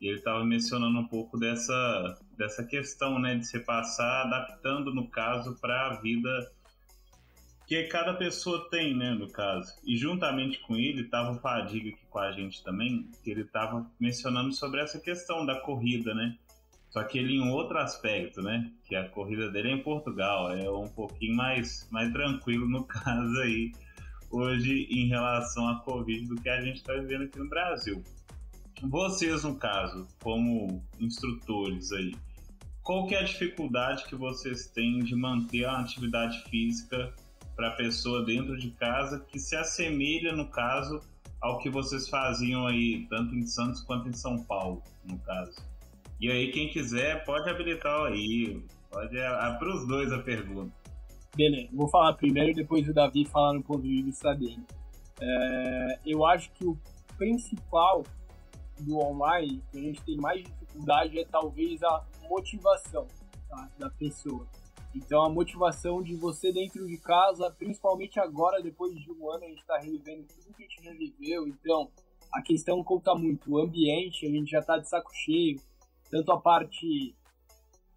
[0.00, 5.08] E ele estava mencionando um pouco dessa, dessa questão, né, de se passar adaptando, no
[5.08, 6.52] caso, para a vida
[7.70, 9.72] que cada pessoa tem, né, no caso.
[9.86, 13.88] E juntamente com ele estava o Fadiga aqui com a gente também, que ele estava
[14.00, 16.36] mencionando sobre essa questão da corrida, né?
[16.88, 18.72] Só que ele em outro aspecto, né?
[18.88, 23.38] Que a corrida dele é em Portugal, é um pouquinho mais, mais tranquilo no caso
[23.38, 23.70] aí,
[24.32, 28.02] hoje em relação à Covid do que a gente está vivendo aqui no Brasil.
[28.82, 32.16] Vocês, no caso, como instrutores aí,
[32.82, 37.14] qual que é a dificuldade que vocês têm de manter a atividade física
[37.60, 40.98] para a pessoa dentro de casa que se assemelha, no caso,
[41.42, 45.60] ao que vocês faziam aí, tanto em Santos quanto em São Paulo, no caso.
[46.18, 50.72] E aí, quem quiser, pode habilitar aí, pode para os dois a pergunta.
[51.36, 54.64] Beleza, vou falar primeiro e depois o Davi falar no ponto de vista dele.
[55.20, 56.78] É, eu acho que o
[57.18, 58.04] principal
[58.80, 63.06] do online, que a gente tem mais dificuldade, é talvez a motivação
[63.50, 64.46] tá, da pessoa.
[64.94, 69.48] Então a motivação de você dentro de casa, principalmente agora, depois de um ano, a
[69.48, 71.46] gente está revivendo tudo que a gente reviveu.
[71.46, 71.90] Então
[72.32, 73.52] a questão conta muito.
[73.52, 75.60] O ambiente, a gente já está de saco cheio.
[76.10, 77.14] Tanto a parte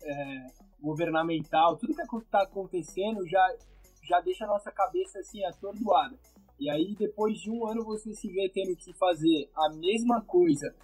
[0.03, 0.47] é,
[0.79, 3.55] governamental, tudo que está acontecendo já,
[4.03, 6.17] já deixa a nossa cabeça assim atordoada.
[6.59, 10.75] E aí depois de um ano você se vê tendo que fazer a mesma coisa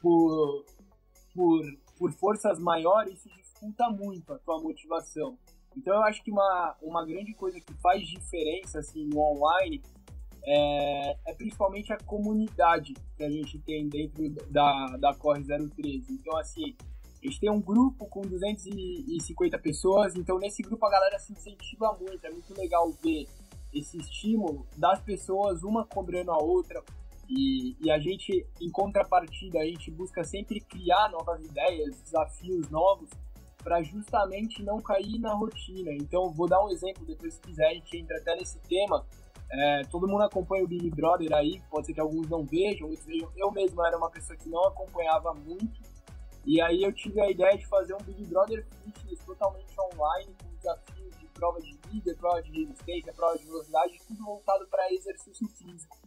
[0.00, 0.64] por,
[1.34, 1.62] por,
[1.98, 5.38] por forças maiores, isso dificulta muito a tua motivação.
[5.76, 9.82] Então eu acho que uma, uma grande coisa que faz diferença assim, no online
[10.42, 16.12] é, é, principalmente a comunidade que a gente tem dentro da, da Corre 013.
[16.14, 16.74] Então, assim,
[17.22, 21.94] a gente tem um grupo com 250 pessoas, então nesse grupo a galera se incentiva
[22.00, 23.28] muito, é muito legal ver
[23.72, 26.82] esse estímulo das pessoas, uma cobrando a outra,
[27.28, 33.10] e, e a gente, em contrapartida, a gente busca sempre criar novas ideias, desafios novos,
[33.62, 35.92] para justamente não cair na rotina.
[35.92, 39.06] Então, vou dar um exemplo, depois se quiser a gente entra até nesse tema.
[39.52, 43.04] É, todo mundo acompanha o Big Brother aí, pode ser que alguns não vejam, outros
[43.04, 43.30] vejam.
[43.36, 45.80] Eu mesmo era uma pessoa que não acompanhava muito,
[46.46, 50.54] e aí eu tive a ideia de fazer um Big Brother Fitness totalmente online, com
[50.56, 55.48] desafios de prova de líder, prova de resistência, prova de velocidade, tudo voltado para exercício
[55.48, 55.98] físico.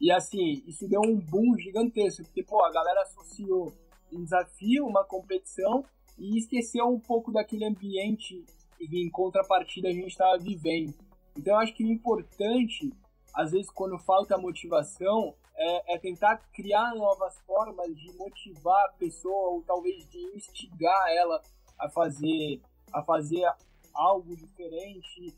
[0.00, 3.72] E assim, isso deu um boom gigantesco, porque pô, a galera associou
[4.12, 5.84] um desafio, uma competição
[6.18, 8.44] e esqueceu um pouco daquele ambiente
[8.78, 10.94] que em contrapartida a gente estava vivendo.
[11.36, 12.92] Então eu acho que o importante,
[13.34, 19.50] às vezes quando falta motivação, é, é, tentar criar novas formas de motivar a pessoa
[19.50, 21.40] ou talvez de instigar ela
[21.78, 22.60] a fazer,
[22.92, 23.48] a fazer
[23.92, 25.34] algo diferente.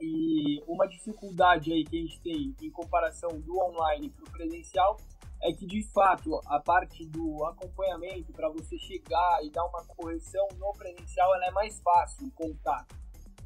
[0.00, 4.96] E uma dificuldade aí que a gente tem em comparação do online para o presencial
[5.44, 10.48] é que de fato a parte do acompanhamento para você chegar e dar uma correção
[10.58, 12.86] no presencial ela é mais fácil contar.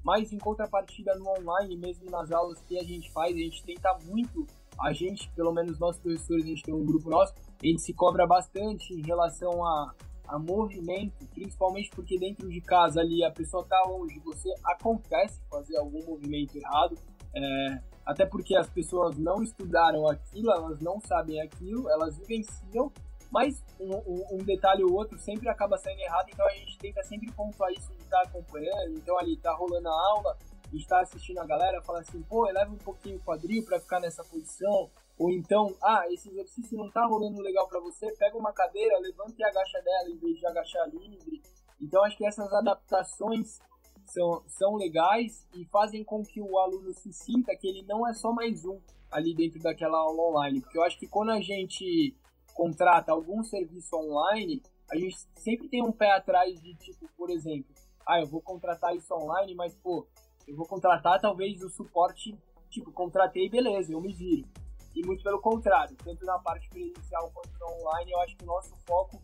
[0.04, 3.98] Mas em contrapartida no online, mesmo nas aulas que a gente faz, a gente tenta
[4.04, 4.46] muito,
[4.80, 7.92] a gente, pelo menos nós professores, a gente tem um grupo nosso, a gente se
[7.92, 9.92] cobra bastante em relação a,
[10.28, 15.76] a movimento, principalmente porque dentro de casa ali a pessoa está longe, você acontece fazer
[15.78, 16.96] algum movimento errado,
[17.34, 22.90] é, até porque as pessoas não estudaram aquilo, elas não sabem aquilo, elas vivenciam,
[23.30, 27.30] mas um, um, detalhe ou outro sempre acaba saindo errado, então a gente tenta sempre
[27.32, 31.02] pontuar isso de estar tá acompanhando, então ali tá rolando a aula, a gente tá
[31.02, 34.90] assistindo a galera, fala assim, pô, eleva um pouquinho o quadril para ficar nessa posição,
[35.18, 39.34] ou então, ah, esse exercício não tá rolando legal para você, pega uma cadeira, levanta
[39.38, 41.42] e agacha dela em vez de agachar livre.
[41.78, 43.60] Então acho que essas adaptações
[44.08, 48.12] são, são legais e fazem com que o aluno se sinta que ele não é
[48.14, 50.60] só mais um ali dentro daquela aula online.
[50.60, 52.14] Porque eu acho que quando a gente
[52.54, 57.72] contrata algum serviço online, a gente sempre tem um pé atrás de tipo, por exemplo,
[58.06, 60.06] ah, eu vou contratar isso online, mas pô,
[60.46, 62.34] eu vou contratar talvez o suporte,
[62.70, 64.48] tipo, contratei, beleza, eu me viro.
[64.94, 68.46] E muito pelo contrário, tanto na parte presencial quanto na online, eu acho que o
[68.46, 69.22] nosso foco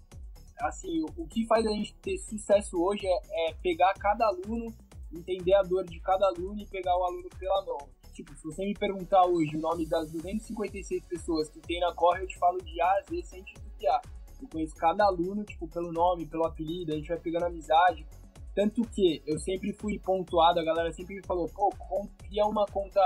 [0.60, 4.72] assim, o, que faz a gente ter sucesso hoje é, é, pegar cada aluno,
[5.12, 7.78] entender a dor de cada aluno e pegar o aluno pela mão.
[8.12, 12.22] Tipo, se você me perguntar hoje o nome das 256 pessoas que tem na Corre,
[12.22, 14.02] eu te falo de A a Z sem duvidar.
[14.40, 18.06] Eu conheço cada aluno, tipo, pelo nome, pelo apelido, a gente vai pegando amizade.
[18.54, 21.72] Tanto que eu sempre fui pontuado, a galera sempre me falou, pô,
[22.18, 23.00] cria uma conta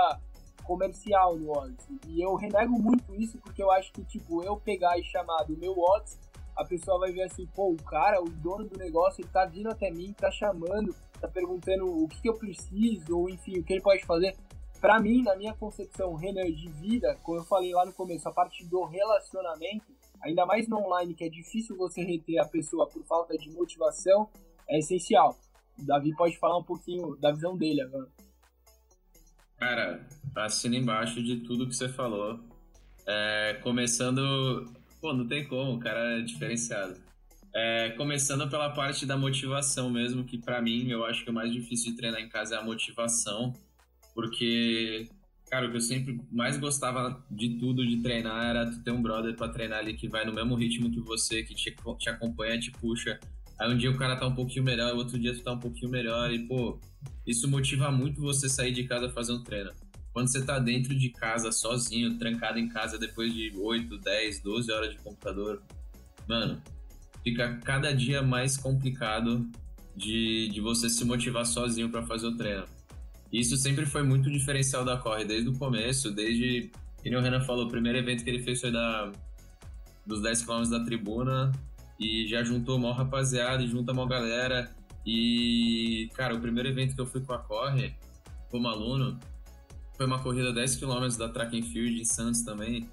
[0.63, 1.99] comercial no Odyssey.
[2.07, 5.57] E eu renego muito isso porque eu acho que, tipo, eu pegar e chamar do
[5.57, 6.28] meu Odyssey
[6.59, 9.69] a pessoa vai ver assim, pô, o cara, o dono do negócio, ele tá vindo
[9.69, 13.73] até mim, tá chamando, tá perguntando o que, que eu preciso, ou enfim, o que
[13.73, 14.35] ele pode fazer.
[14.81, 18.31] para mim, na minha concepção, Renan, de vida, como eu falei lá no começo, a
[18.33, 19.85] parte do relacionamento,
[20.21, 24.29] ainda mais no online, que é difícil você reter a pessoa por falta de motivação,
[24.67, 25.37] é essencial.
[25.77, 28.09] O Davi pode falar um pouquinho da visão dele agora.
[29.57, 32.39] Cara, assina embaixo de tudo que você falou.
[33.07, 34.78] É, começando.
[35.01, 36.99] Pô, não tem como, o cara é diferenciado.
[37.55, 41.51] É, começando pela parte da motivação mesmo, que para mim eu acho que o mais
[41.51, 43.53] difícil de treinar em casa é a motivação,
[44.13, 45.07] porque,
[45.49, 49.01] cara, o que eu sempre mais gostava de tudo de treinar era tu ter um
[49.01, 52.59] brother para treinar ali que vai no mesmo ritmo que você, que te, te acompanha,
[52.59, 53.19] te puxa.
[53.57, 55.89] Aí um dia o cara tá um pouquinho melhor, outro dia tu tá um pouquinho
[55.89, 56.79] melhor, e pô,
[57.25, 59.71] isso motiva muito você sair de casa fazer um treino.
[60.13, 64.71] Quando você tá dentro de casa, sozinho, trancado em casa depois de 8, 10, 12
[64.71, 65.61] horas de computador,
[66.27, 66.61] mano,
[67.23, 69.49] fica cada dia mais complicado
[69.95, 72.65] de, de você se motivar sozinho para fazer o treino.
[73.31, 76.71] Isso sempre foi muito diferencial da Corre, desde o começo, desde.
[77.03, 79.11] Como o Renan falou, o primeiro evento que ele fez foi da,
[80.05, 81.51] dos 10 km da tribuna
[81.99, 84.73] e já juntou uma rapaziada junta uma galera.
[85.05, 87.93] E, cara, o primeiro evento que eu fui com a Corre,
[88.49, 89.17] como aluno,
[89.99, 92.89] foi uma corrida 10 km da Track and Field em Santos também.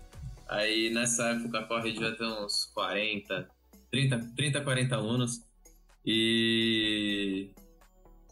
[0.49, 3.49] Aí nessa época a Corre devia ter uns 40,
[3.93, 5.41] 30, 30, 40 alunos.
[6.05, 7.49] E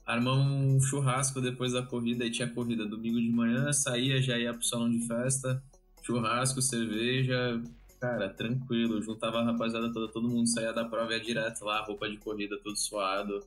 [0.04, 2.26] armamos um churrasco depois da corrida.
[2.26, 5.62] E tinha corrida domingo de manhã, saía, já ia pro salão de festa,
[6.02, 7.62] churrasco, cerveja.
[8.00, 12.10] Cara, tranquilo, juntava a rapaziada toda, todo mundo saía da prova ia direto lá, roupa
[12.10, 13.38] de corrida, tudo suado.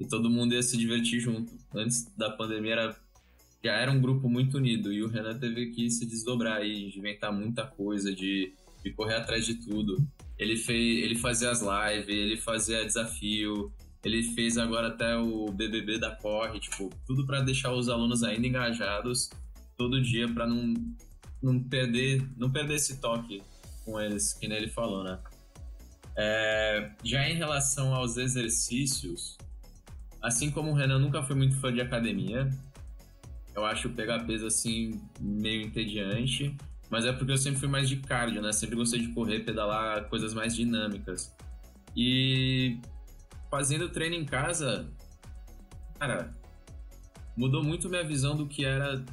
[0.00, 1.52] E todo mundo ia se divertir junto.
[1.74, 3.03] Antes da pandemia era,
[3.64, 7.32] já era um grupo muito unido e o Renan teve que se desdobrar de inventar
[7.32, 8.52] muita coisa, de,
[8.84, 9.96] de correr atrás de tudo.
[10.38, 13.72] Ele, fez, ele fazia as lives, ele fazia desafio,
[14.04, 18.46] ele fez agora até o BBB da Corre, tipo, tudo para deixar os alunos ainda
[18.46, 19.30] engajados
[19.78, 20.74] todo dia para não,
[21.42, 23.42] não perder não perder esse toque
[23.82, 25.18] com eles, que nem ele falou, né?
[26.16, 29.38] É, já em relação aos exercícios,
[30.22, 32.50] assim como o Renan nunca foi muito fã de academia,
[33.54, 36.56] eu acho pegar peso assim meio entediante,
[36.90, 38.52] mas é porque eu sempre fui mais de cardio, né?
[38.52, 41.34] Sempre gostei de correr, pedalar, coisas mais dinâmicas.
[41.96, 42.78] E
[43.50, 44.86] fazendo treino em casa,
[45.98, 46.32] cara,
[47.36, 49.04] mudou muito minha visão do que era,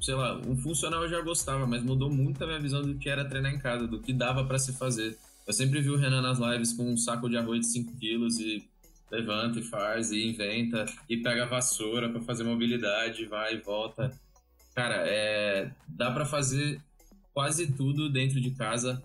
[0.00, 3.08] sei lá, um funcional eu já gostava, mas mudou muito a minha visão do que
[3.08, 5.16] era treinar em casa, do que dava para se fazer.
[5.46, 8.38] Eu sempre vi o Renan nas lives com um saco de arroz de 5 quilos
[8.38, 8.68] e
[9.14, 14.10] levanta e faz e inventa e pega a vassoura para fazer mobilidade, vai e volta.
[14.74, 16.80] Cara, é, dá para fazer
[17.32, 19.02] quase tudo dentro de casa.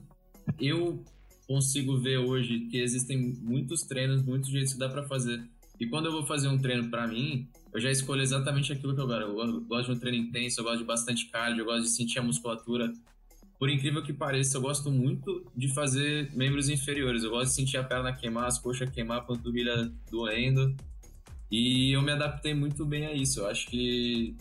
[0.60, 1.04] Eu
[1.48, 5.44] consigo ver hoje que existem muitos treinos, muitos jeitos que dá para fazer.
[5.80, 9.02] E quando eu vou fazer um treino para mim, eu já escolho exatamente aquilo que
[9.02, 9.40] eu quero.
[9.40, 12.20] Eu gosto de um treino intenso, eu gosto de bastante cardio, eu gosto de sentir
[12.20, 12.92] a musculatura.
[13.60, 17.24] Por incrível que pareça, eu gosto muito de fazer membros inferiores.
[17.24, 20.76] Eu gosto de sentir a perna queimar, as coxas queimar, a panturrilha doendo.
[21.52, 23.42] E eu me adaptei muito bem a isso.
[23.42, 24.36] Eu acho que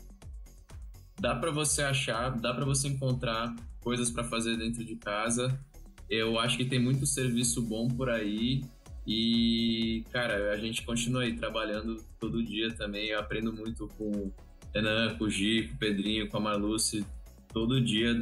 [1.20, 5.58] dá para você achar, dá para você encontrar coisas para fazer dentro de casa
[6.08, 8.62] eu acho que tem muito serviço bom por aí
[9.06, 13.08] e, cara, a gente continua aí trabalhando todo dia também.
[13.08, 14.32] Eu aprendo muito com o
[14.74, 17.04] Renan, com o Gi, com o Pedrinho, com a Marluce,
[17.58, 18.14] todo dia,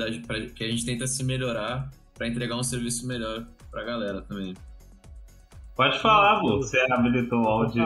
[0.55, 4.55] que a gente tenta se melhorar para entregar um serviço melhor para a galera também.
[5.75, 7.83] Pode falar, Bu, você habilitou o áudio.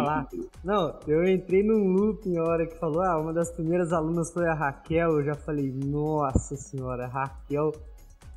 [0.63, 4.47] Não, eu entrei num loop em hora que falou, ah, uma das primeiras alunas foi
[4.47, 7.73] a Raquel, eu já falei, nossa senhora, Raquel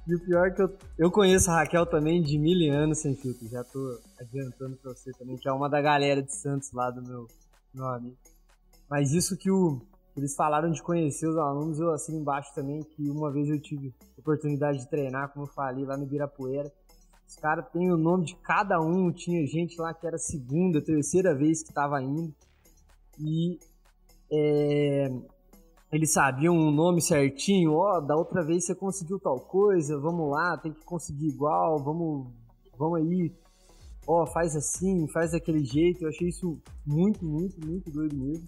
[0.06, 3.16] e o pior é que eu, eu conheço a Raquel também de mil anos sem
[3.16, 3.48] filtro.
[3.48, 7.02] Já tô adiantando pra você também, que é uma da galera de Santos lá do
[7.02, 7.28] meu,
[7.74, 8.18] meu amigo.
[8.90, 9.82] Mas isso que o,
[10.16, 13.94] eles falaram de conhecer os alunos, eu assino embaixo também, que uma vez eu tive
[14.18, 16.72] oportunidade de treinar, como eu falei, lá no Ibirapuera.
[17.28, 21.34] Os caras têm o nome de cada um, tinha gente lá que era segunda, terceira
[21.34, 22.34] vez que tava indo.
[23.20, 23.58] E
[24.32, 25.12] é,
[25.92, 30.30] eles sabiam o nome certinho, ó, oh, da outra vez você conseguiu tal coisa, vamos
[30.30, 32.28] lá, tem que conseguir igual, vamos,
[32.78, 33.32] vamos aí,
[34.06, 36.04] ó, oh, faz assim, faz daquele jeito.
[36.04, 38.48] Eu achei isso muito, muito, muito doido mesmo.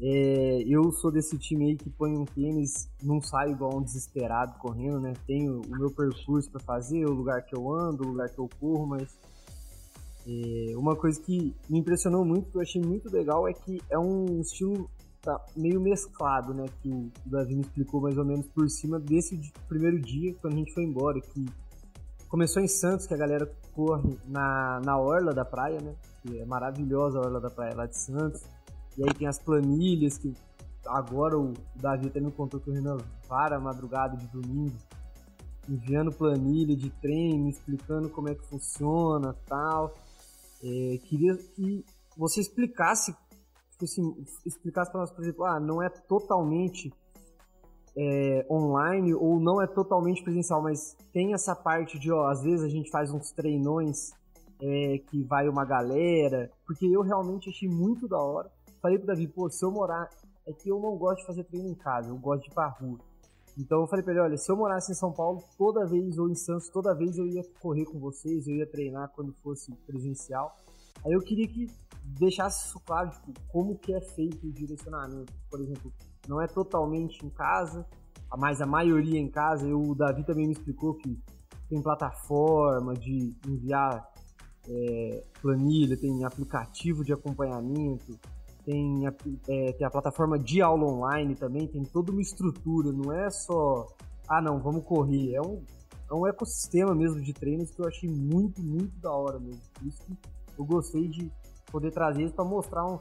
[0.00, 4.58] É, eu sou desse time aí que põe um tênis, não sai igual um desesperado
[4.58, 5.12] correndo, né?
[5.26, 8.48] Tenho o meu percurso para fazer, o lugar que eu ando, o lugar que eu
[8.60, 9.16] corro, mas
[10.26, 13.98] é, uma coisa que me impressionou muito, que eu achei muito legal, é que é
[13.98, 14.90] um estilo
[15.22, 16.66] tá meio mesclado, né?
[16.82, 20.56] Que o Davi me explicou mais ou menos por cima desse primeiro dia, quando a
[20.56, 21.46] gente foi embora, que
[22.28, 25.94] começou em Santos, que a galera corre na, na orla da praia, né?
[26.22, 28.42] Que é maravilhosa a orla da praia lá de Santos.
[28.96, 30.32] E aí tem as planilhas que
[30.86, 34.76] agora o Davi até me contou que o Renan para a madrugada de domingo,
[35.68, 39.92] enviando planilha de treino, explicando como é que funciona tal.
[40.62, 41.84] É, queria que
[42.16, 43.12] você explicasse,
[43.70, 46.92] tipo assim, explicasse para nós, por exemplo, ah, não é totalmente
[47.96, 52.64] é, online ou não é totalmente presencial, mas tem essa parte de, ó, às vezes
[52.64, 54.12] a gente faz uns treinões
[54.60, 58.50] é, que vai uma galera, porque eu realmente achei muito da hora.
[58.84, 60.10] Falei pro Davi, pô, se eu morar,
[60.46, 62.68] é que eu não gosto de fazer treino em casa, eu gosto de ir pra
[62.68, 62.98] rua.
[63.56, 66.28] Então eu falei pra ele, olha, se eu morasse em São Paulo, toda vez, ou
[66.28, 70.54] em Santos, toda vez eu ia correr com vocês, eu ia treinar quando fosse presencial.
[71.02, 71.66] Aí eu queria que
[72.04, 75.32] deixasse isso claro, tipo, como que é feito o direcionamento.
[75.48, 75.90] Por exemplo,
[76.28, 77.86] não é totalmente em casa,
[78.36, 79.66] mas a maioria em casa.
[79.66, 81.18] E o Davi também me explicou que
[81.70, 84.12] tem plataforma de enviar
[84.68, 88.20] é, planilha, tem aplicativo de acompanhamento,
[88.64, 89.14] tem a,
[89.48, 93.86] é, tem a plataforma de aula online também, tem toda uma estrutura, não é só,
[94.28, 95.62] ah não, vamos correr, é um,
[96.10, 99.60] é um ecossistema mesmo de treinos que eu achei muito, muito da hora mesmo.
[99.74, 100.16] Por isso que
[100.58, 101.30] eu gostei de
[101.70, 102.98] poder trazer isso para mostrar um,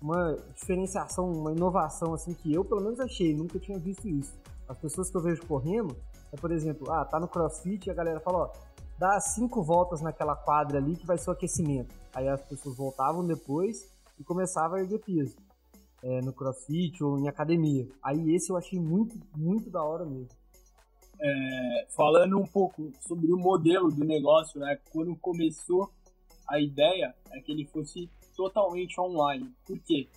[0.00, 4.38] uma diferenciação, uma inovação assim que eu pelo menos achei, nunca tinha visto isso.
[4.68, 5.96] As pessoas que eu vejo correndo,
[6.32, 8.52] é por exemplo, ah, tá no CrossFit e a galera fala, ó,
[8.98, 11.92] dá cinco voltas naquela quadra ali que vai ser o aquecimento.
[12.14, 13.90] Aí as pessoas voltavam depois
[14.20, 15.36] e começavam a erguer peso.
[16.02, 17.86] É, no CrossFit ou em academia.
[18.02, 20.28] Aí esse eu achei muito, muito da hora mesmo.
[21.20, 24.78] É, falando um pouco sobre o modelo do negócio, né?
[24.90, 25.90] Quando começou
[26.48, 29.52] a ideia é que ele fosse totalmente online.
[29.66, 30.08] Por quê?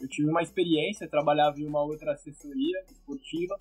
[0.00, 3.56] Eu tive uma experiência, trabalhava em uma outra assessoria esportiva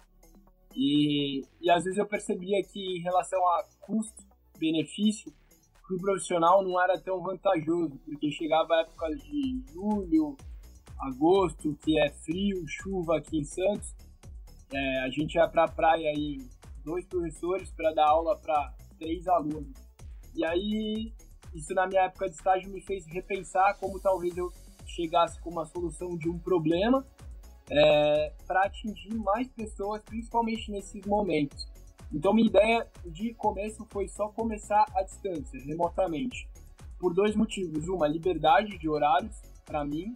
[0.76, 5.32] e, e às vezes eu percebia que em relação a custo-benefício,
[5.88, 10.36] para o profissional não era tão vantajoso, porque chegava a época de julho,
[11.00, 13.96] agosto, que é frio, chuva aqui em Santos,
[14.74, 16.40] é, a gente ia para a praia aí,
[16.84, 19.72] dois professores para dar aula para três alunos.
[20.36, 21.14] E aí
[21.54, 24.52] isso na minha época de estágio me fez repensar como talvez eu
[24.86, 27.06] chegasse com uma solução de um problema
[27.70, 31.68] é, para atingir mais pessoas, principalmente nesses momentos.
[32.12, 36.50] Então minha ideia de começo foi só começar à distância, remotamente,
[37.00, 40.14] por dois motivos: uma, liberdade de horários para mim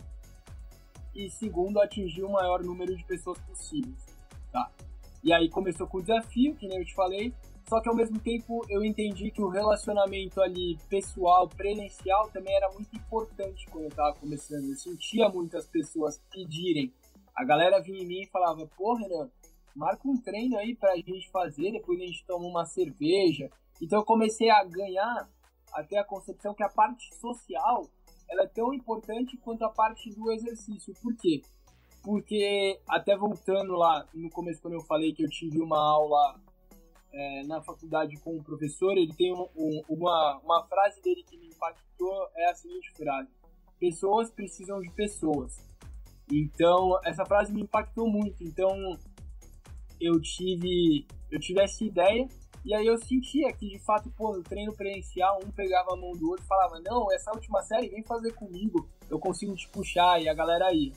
[1.14, 4.06] e segundo, atingir o maior número de pessoas possíveis,
[4.52, 4.72] tá?
[5.24, 7.34] E aí começou com o desafio, que nem eu te falei,
[7.68, 12.72] só que ao mesmo tempo eu entendi que o relacionamento ali pessoal, presencial, também era
[12.72, 14.70] muito importante quando eu tava começando.
[14.70, 16.94] Eu sentia muitas pessoas pedirem.
[17.36, 19.30] A galera vinha em mim e falava, pô, Renan,
[19.76, 23.50] marca um treino aí pra gente fazer, depois a gente toma uma cerveja.
[23.82, 25.30] Então eu comecei a ganhar
[25.74, 27.88] até a concepção que a parte social
[28.30, 30.94] ela é tão importante quanto a parte do exercício.
[31.02, 31.42] Por quê?
[32.04, 36.40] Porque, até voltando lá no começo, quando eu falei que eu tive uma aula
[37.14, 41.38] é, na faculdade com um professor, ele tem um, um, uma, uma frase dele que
[41.38, 43.30] me impactou, é a seguinte frase,
[43.80, 45.58] pessoas precisam de pessoas.
[46.32, 48.98] Então, essa frase me impactou muito, então
[50.02, 52.28] eu tive, eu tive essa ideia
[52.64, 56.12] e aí eu sentia que, de fato, pô, no treino presencial, um pegava a mão
[56.12, 60.22] do outro e falava, não, essa última série vem fazer comigo, eu consigo te puxar,
[60.22, 60.94] e a galera ia.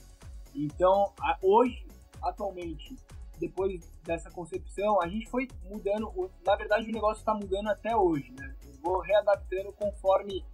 [0.53, 1.85] Então, hoje,
[2.21, 2.95] atualmente,
[3.39, 6.31] depois dessa concepção, a gente foi mudando.
[6.45, 8.55] Na verdade, o negócio está mudando até hoje, né?
[8.65, 10.45] Eu vou readaptando conforme,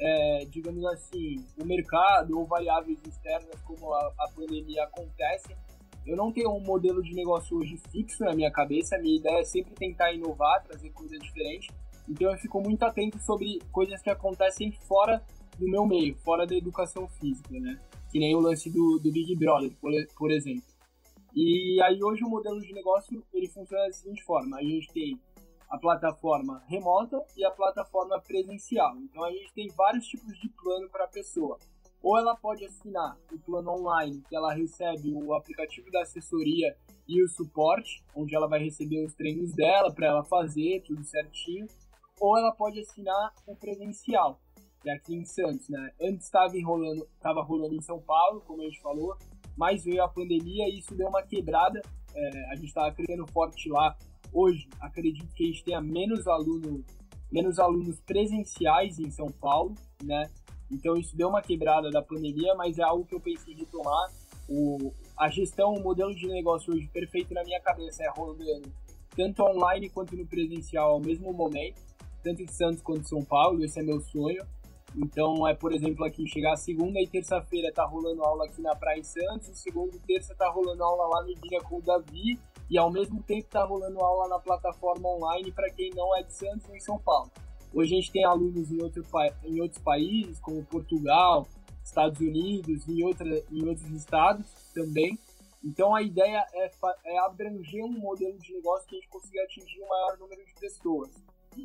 [0.00, 5.56] é, digamos assim, o mercado ou variáveis externas como a, a pandemia acontecem.
[6.06, 8.94] Eu não tenho um modelo de negócio hoje fixo na minha cabeça.
[8.94, 11.68] A minha ideia é sempre tentar inovar, trazer coisas diferentes.
[12.08, 15.20] Então eu fico muito atento sobre coisas que acontecem fora
[15.58, 17.80] do meu meio, fora da educação física, né?
[18.12, 20.62] Que nem o lance do, do Big Brother, por, por exemplo.
[21.34, 25.20] E aí hoje o modelo de negócio ele funciona da seguinte forma: a gente tem
[25.68, 28.96] a plataforma remota e a plataforma presencial.
[28.98, 31.58] Então a gente tem vários tipos de plano para a pessoa.
[32.06, 36.76] Ou ela pode assinar o plano online, que ela recebe o aplicativo da assessoria
[37.08, 41.66] e o suporte, onde ela vai receber os treinos dela para ela fazer tudo certinho.
[42.20, 44.38] Ou ela pode assinar o presencial,
[44.80, 45.90] que é aqui em Santos, né?
[46.00, 49.16] Antes estava rolando, estava rolando em São Paulo, como a gente falou,
[49.56, 51.82] mas veio a pandemia e isso deu uma quebrada.
[52.14, 53.96] É, a gente estava crescendo forte lá.
[54.32, 56.84] Hoje, acredito que a gente tenha menos alunos,
[57.32, 60.30] menos alunos presenciais em São Paulo, né?
[60.70, 64.10] Então isso deu uma quebrada da pandemia, mas é algo que eu pensei em retomar.
[64.48, 68.70] O, a gestão, o modelo de negócio hoje perfeito na minha cabeça é rodando
[69.16, 71.80] tanto online quanto no presencial ao mesmo momento,
[72.22, 74.44] tanto em Santos quanto em São Paulo, esse é meu sonho.
[74.94, 79.00] Então, é, por exemplo, aqui chegar segunda e terça-feira tá rolando aula aqui na Praia
[79.00, 82.38] em Santos, segunda e terça tá rolando aula lá no Dia com o Davi,
[82.70, 86.32] e ao mesmo tempo tá rolando aula na plataforma online para quem não é de
[86.32, 87.30] Santos nem São Paulo.
[87.76, 89.04] Hoje a gente tem alunos em, outro,
[89.44, 91.46] em outros países, como Portugal,
[91.84, 95.18] Estados Unidos e outra, em outros estados também.
[95.62, 96.70] Então a ideia é,
[97.04, 100.54] é abranger um modelo de negócio que a gente consiga atingir o maior número de
[100.54, 101.10] pessoas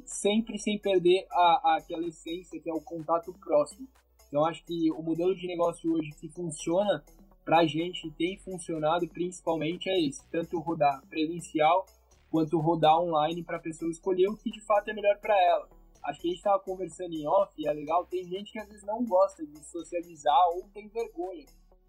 [0.05, 3.87] sempre sem perder a, a, aquela essência que é o contato próximo.
[4.27, 7.03] Então acho que o modelo de negócio hoje que funciona
[7.45, 11.85] para a gente tem funcionado principalmente é esse, tanto rodar presencial
[12.29, 15.80] quanto rodar online para a pessoa escolher o que de fato é melhor para ela.
[16.03, 18.67] Acho que a gente estava conversando em off e é legal, tem gente que às
[18.67, 21.45] vezes não gosta de socializar ou tem vergonha.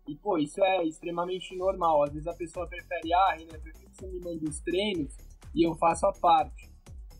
[0.07, 2.03] E pô, isso é extremamente normal.
[2.03, 5.17] Às vezes a pessoa prefere, ah, Renan, prefiro que você me mande os treinos
[5.55, 6.71] e eu faço a parte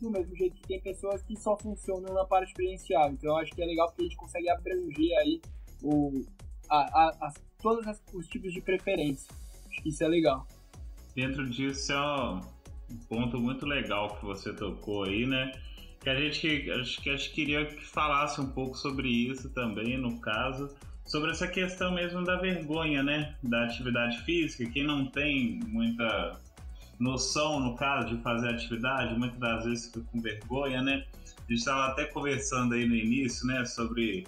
[0.01, 3.09] do mesmo jeito que tem pessoas que só funcionam na parte experiencial.
[3.11, 5.41] Então acho que é legal porque a gente consegue abranger aí
[5.81, 6.23] o,
[6.69, 9.33] a, a, a todos os tipos de preferência.
[9.69, 10.45] Acho que isso é legal.
[11.15, 12.41] Dentro disso é
[12.91, 15.51] um ponto muito legal que você tocou aí, né?
[16.03, 19.97] Que a gente acho que a gente queria que falasse um pouco sobre isso também,
[19.97, 20.69] no caso,
[21.05, 23.35] sobre essa questão mesmo da vergonha, né?
[23.41, 26.37] Da atividade física, quem não tem muita
[26.99, 31.05] noção, no caso, de fazer atividade, muitas das vezes fica com vergonha, né?
[31.25, 34.25] A gente estava até conversando aí no início, né, sobre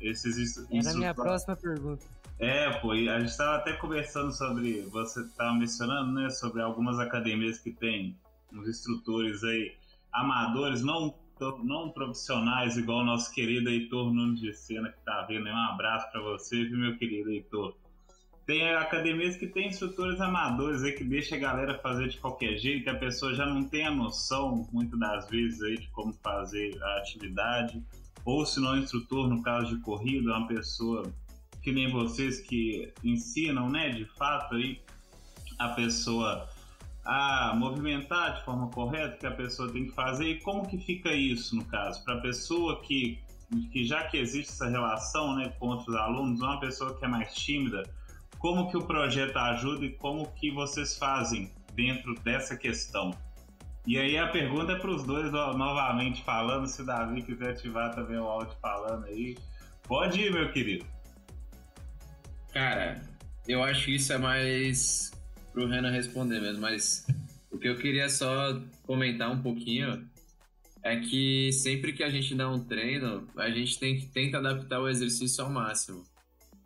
[0.00, 0.36] esses...
[0.36, 2.04] Isso, Era a minha próxima pergunta.
[2.38, 7.58] É, pô, a gente estava até conversando sobre, você estava mencionando, né, sobre algumas academias
[7.58, 8.16] que tem
[8.52, 9.72] uns instrutores aí
[10.14, 11.14] amadores, não
[11.64, 15.48] não profissionais, igual o nosso querido Heitor Nunes de Sena, que tá vendo.
[15.48, 17.76] Um abraço para você, meu querido Heitor.
[18.46, 22.88] Tem academias que tem instrutores amadores aí que deixa a galera fazer de qualquer jeito,
[22.88, 26.98] a pessoa já não tem a noção, muitas das vezes, aí, de como fazer a
[26.98, 27.82] atividade.
[28.24, 31.10] Ou se não, instrutor, no caso de corrida, é uma pessoa
[31.62, 34.80] que nem vocês que ensinam, né, de fato, aí,
[35.58, 36.46] a pessoa
[37.04, 41.12] a movimentar de forma correta que a pessoa tem que fazer e como que fica
[41.12, 43.22] isso no caso para a pessoa que
[43.70, 47.34] que já que existe essa relação né com outros alunos uma pessoa que é mais
[47.34, 47.82] tímida
[48.44, 53.10] como que o projeto ajuda e como que vocês fazem dentro dessa questão.
[53.86, 57.94] E aí a pergunta é para os dois novamente falando, se o Davi quiser ativar
[57.94, 59.34] também o áudio falando aí.
[59.84, 60.84] Pode ir, meu querido.
[62.52, 63.00] Cara,
[63.48, 65.10] eu acho que isso é mais
[65.54, 67.06] pro Renan responder mesmo, mas
[67.50, 70.06] o que eu queria só comentar um pouquinho
[70.82, 74.80] é que sempre que a gente dá um treino, a gente tem que tenta adaptar
[74.80, 76.04] o exercício ao máximo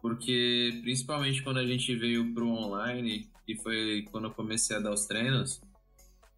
[0.01, 4.93] porque principalmente quando a gente veio pro online, e foi quando eu comecei a dar
[4.93, 5.61] os treinos,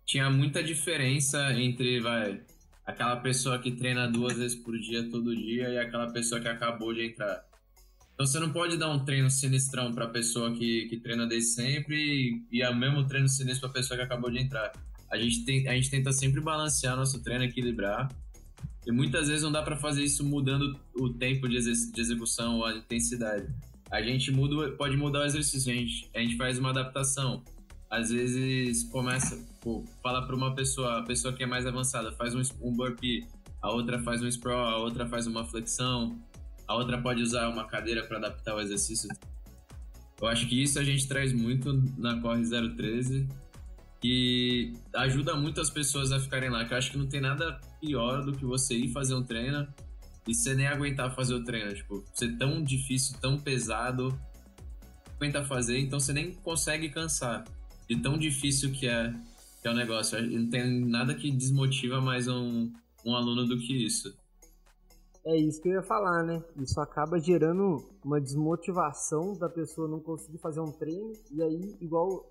[0.06, 2.42] tinha muita diferença entre, vai,
[2.86, 6.92] aquela pessoa que treina duas vezes por dia, todo dia, e aquela pessoa que acabou
[6.94, 7.44] de entrar.
[8.20, 11.96] Então você não pode dar um treino sinistrão para pessoa que, que treina desde sempre
[11.96, 14.72] e, e o mesmo treino sinistro para pessoa que acabou de entrar.
[15.10, 18.14] A gente, tem, a gente tenta sempre balancear nosso treino, equilibrar.
[18.86, 22.58] E muitas vezes não dá para fazer isso mudando o tempo de, ex de execução
[22.58, 23.48] ou a intensidade.
[23.90, 27.42] A gente muda, pode mudar o exercício, a gente, a gente faz uma adaptação.
[27.88, 32.34] Às vezes começa, pô, fala para uma pessoa, a pessoa que é mais avançada faz
[32.34, 33.26] um, um burpee,
[33.62, 36.20] a outra faz um sprawl, a outra faz uma flexão,
[36.70, 39.08] a outra pode usar uma cadeira para adaptar o exercício.
[40.20, 43.26] Eu acho que isso a gente traz muito na Corre 013
[44.04, 47.60] e ajuda muito as pessoas a ficarem lá, que eu acho que não tem nada
[47.80, 49.66] pior do que você ir fazer um treino
[50.28, 54.16] e você nem aguentar fazer o treino, tipo, ser tão difícil, tão pesado,
[55.16, 57.42] aguenta fazer, então você nem consegue cansar
[57.88, 59.12] de tão difícil que é,
[59.60, 60.22] que é o negócio.
[60.22, 62.72] Não tem nada que desmotiva mais um,
[63.04, 64.19] um aluno do que isso.
[65.24, 66.42] É isso que eu ia falar, né?
[66.56, 72.26] Isso acaba gerando uma desmotivação da pessoa não conseguir fazer um treino, e aí, igual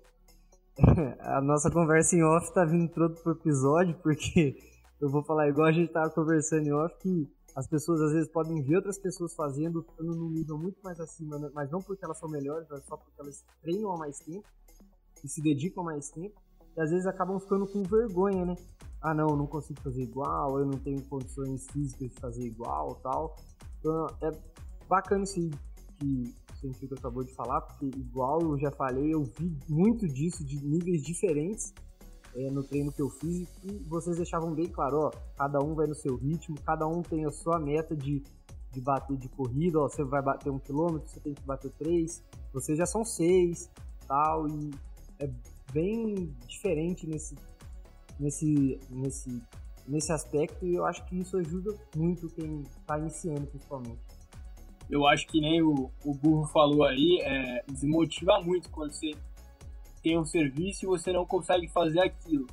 [1.20, 4.56] a nossa conversa em off tá vindo todo pro episódio, porque
[5.00, 8.28] eu vou falar igual a gente tava conversando em off, que as pessoas às vezes
[8.28, 11.50] podem ver outras pessoas fazendo, num nível muito mais acima, né?
[11.54, 14.46] mas não porque elas são melhores, mas só porque elas treinam há mais tempo
[15.22, 16.40] e se dedicam a mais tempo,
[16.76, 18.56] e às vezes acabam ficando com vergonha, né?
[19.02, 22.94] Ah, não, eu não consigo fazer igual, eu não tenho condições físicas de fazer igual
[22.96, 23.36] tal.
[23.78, 24.30] Então é
[24.88, 25.50] bacana aí
[25.98, 30.62] que científico acabou de falar, porque igual eu já falei, eu vi muito disso de
[30.64, 31.72] níveis diferentes
[32.34, 35.86] é, no treino que eu fiz e vocês deixavam bem claro, ó, cada um vai
[35.86, 38.22] no seu ritmo, cada um tem a sua meta de,
[38.70, 42.22] de bater de corrida, ó, você vai bater um quilômetro, você tem que bater três,
[42.52, 43.70] vocês já são seis,
[44.06, 44.70] tal, e
[45.18, 45.30] é
[45.72, 47.34] bem diferente nesse,
[48.20, 49.42] nesse, nesse,
[49.88, 54.00] nesse aspecto e eu acho que isso ajuda muito quem está iniciando, principalmente.
[54.88, 59.12] Eu acho que nem o, o Burro falou aí, é, desmotiva muito quando você
[60.02, 62.46] tem um serviço e você não consegue fazer aquilo.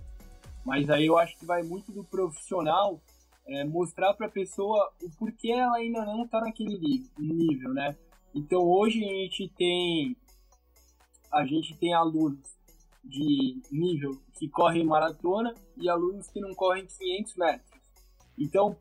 [0.66, 3.02] Mas aí eu acho que vai muito do profissional
[3.46, 6.78] é, mostrar para a pessoa o porquê ela ainda não está naquele
[7.18, 7.96] nível, né?
[8.36, 10.16] Então hoje a gente tem
[11.32, 12.57] a gente tem alunos
[13.08, 17.82] de nível que correm maratona e alunos que não correm 500 metros.
[18.38, 18.78] Então,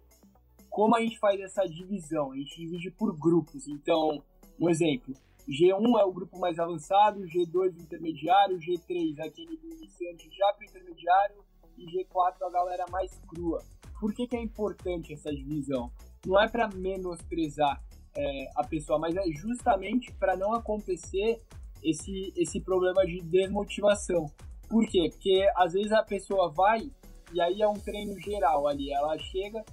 [0.68, 2.33] como a gente faz essa divisão?
[2.33, 3.66] A gente divide por grupos.
[3.68, 4.22] Então,
[4.61, 5.14] um exemplo,
[5.49, 11.37] G1 é o grupo mais avançado, G2 intermediário, G3 aquele do iniciante já para intermediário
[11.79, 13.62] e G4 a galera mais crua.
[14.01, 15.91] Por que, que é importante essa divisão?
[16.27, 17.83] Não é para menosprezar
[18.16, 21.41] é, a pessoa, mas é justamente para não acontecer
[21.87, 24.26] esse, esse problema de desmotivação.
[24.68, 25.09] Por quê?
[25.11, 26.91] Porque às vezes a pessoa vai
[27.32, 28.93] e aí é um treino geral ali.
[28.93, 29.64] Ela chega,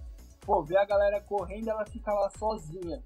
[0.41, 3.01] pô, vê a galera correndo, ela fica lá sozinha.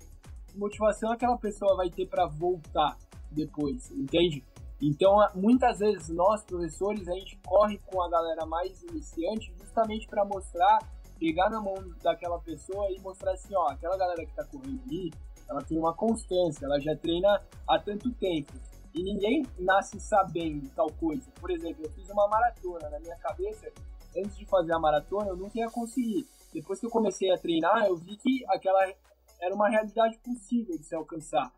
[0.53, 2.97] Motivação aquela pessoa vai ter para voltar
[3.31, 4.43] depois, entende?
[4.81, 10.23] Então, muitas vezes nós, professores, a gente corre com a galera mais iniciante justamente para
[10.23, 10.79] mostrar,
[11.19, 15.11] pegar na mão daquela pessoa e mostrar assim, ó, aquela galera que tá correndo ali,
[15.49, 18.53] ela tem uma constância, ela já treina há tanto tempo.
[18.97, 21.29] E ninguém nasce sabendo tal coisa.
[21.39, 23.71] Por exemplo, eu fiz uma maratona na minha cabeça,
[24.17, 26.27] antes de fazer a maratona, eu nunca ia conseguir.
[26.51, 28.91] Depois que eu comecei a treinar, eu vi que aquela
[29.39, 31.53] era uma realidade possível de se alcançar.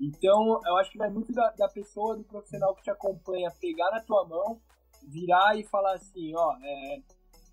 [0.00, 3.90] Então, eu acho que vai muito da, da pessoa, do profissional que te acompanha, pegar
[3.90, 4.60] na tua mão,
[5.02, 7.02] virar e falar assim, ó, é,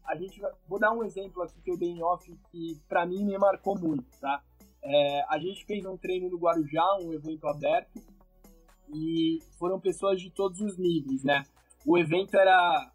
[0.06, 3.08] a gente vai, vou dar um exemplo aqui que eu dei em off que para
[3.08, 4.44] mim me marcou muito, tá?
[4.84, 8.00] É, a gente fez um treino no Guarujá, um evento aberto,
[8.94, 11.44] e foram pessoas de todos os níveis, né?
[11.86, 12.92] O evento era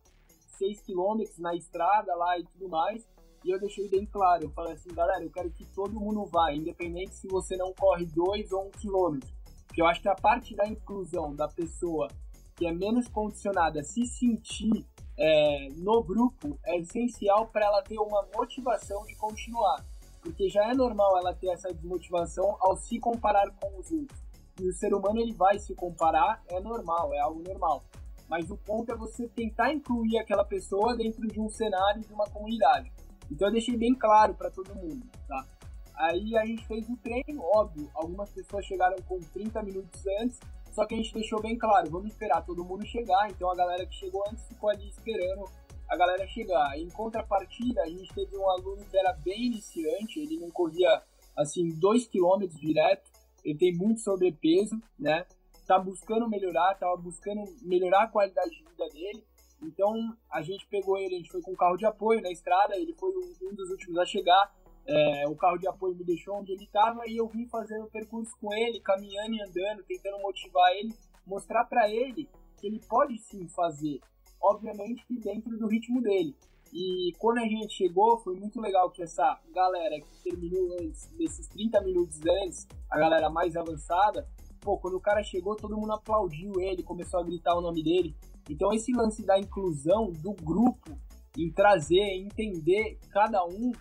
[0.58, 3.06] 6 km na estrada lá e tudo mais,
[3.44, 6.52] e eu deixei bem claro, eu falei assim, galera, eu quero que todo mundo vá,
[6.52, 9.30] independente se você não corre 2 ou 1 um quilômetro,
[9.66, 12.08] porque eu acho que a parte da inclusão da pessoa
[12.56, 14.84] que é menos condicionada se sentir
[15.18, 19.84] é, no grupo é essencial para ela ter uma motivação de continuar,
[20.22, 24.25] porque já é normal ela ter essa desmotivação ao se comparar com os outros.
[24.60, 27.84] E o ser humano ele vai se comparar, é normal, é algo normal.
[28.28, 32.26] Mas o ponto é você tentar incluir aquela pessoa dentro de um cenário de uma
[32.26, 32.92] comunidade.
[33.30, 35.46] Então eu deixei bem claro para todo mundo, tá?
[35.94, 40.38] Aí a gente fez o treino, óbvio, algumas pessoas chegaram com 30 minutos antes,
[40.72, 43.86] só que a gente deixou bem claro, vamos esperar todo mundo chegar, então a galera
[43.86, 45.44] que chegou antes ficou ali esperando
[45.88, 46.78] a galera chegar.
[46.78, 51.02] Em contrapartida, a gente teve um aluno que era bem iniciante, ele não corria
[51.34, 53.10] assim 2 km direto,
[53.46, 55.24] ele tem muito sobrepeso, né?
[55.66, 59.24] Tá buscando melhorar, tava buscando melhorar a qualidade de vida dele.
[59.62, 59.94] Então
[60.30, 62.92] a gente pegou ele, a gente foi com um carro de apoio na estrada, ele
[62.94, 63.10] foi
[63.42, 64.52] um dos últimos a chegar.
[64.84, 67.90] É, o carro de apoio me deixou onde ele estava e eu vim fazendo o
[67.90, 70.92] percurso com ele, caminhando e andando, tentando motivar ele,
[71.26, 72.28] mostrar para ele
[72.60, 74.00] que ele pode sim fazer,
[74.40, 76.36] obviamente que dentro do ritmo dele.
[76.72, 81.46] E quando a gente chegou, foi muito legal que essa galera que terminou antes, desses
[81.48, 84.28] 30 minutos antes, a galera mais avançada,
[84.60, 88.14] pô, quando o cara chegou, todo mundo aplaudiu ele, começou a gritar o nome dele.
[88.50, 90.98] Então esse lance da inclusão do grupo,
[91.36, 93.72] em trazer, entender cada um,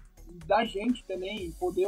[0.46, 1.88] da gente também, poder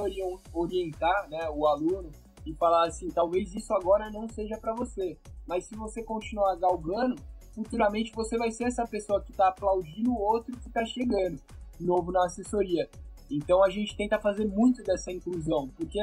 [0.53, 2.11] orientar né, o aluno
[2.45, 7.15] e falar assim, talvez isso agora não seja para você, mas se você continuar galgando,
[7.57, 11.41] futuramente você vai ser essa pessoa que está aplaudindo o outro que está chegando
[11.79, 12.87] novo na assessoria.
[13.31, 15.99] Então a gente tenta fazer muito dessa inclusão, porque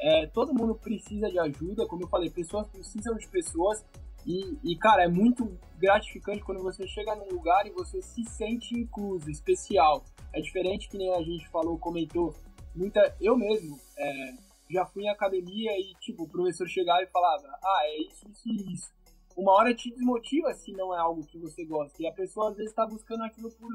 [0.00, 3.84] é, todo mundo precisa de ajuda, como eu falei, pessoas precisam de pessoas
[4.26, 8.76] e, e, cara, é muito gratificante quando você chega num lugar e você se sente
[8.76, 10.04] incluso, especial.
[10.34, 12.34] É diferente que nem a gente falou, comentou,
[12.74, 13.16] muita.
[13.18, 14.34] Eu mesmo é,
[14.68, 18.48] já fui em academia e, tipo, o professor chegava e falava, ah, é isso, isso
[18.48, 18.99] e isso
[19.36, 22.02] uma hora te desmotiva se não é algo que você gosta.
[22.02, 23.70] E a pessoa às vezes está buscando aquilo por,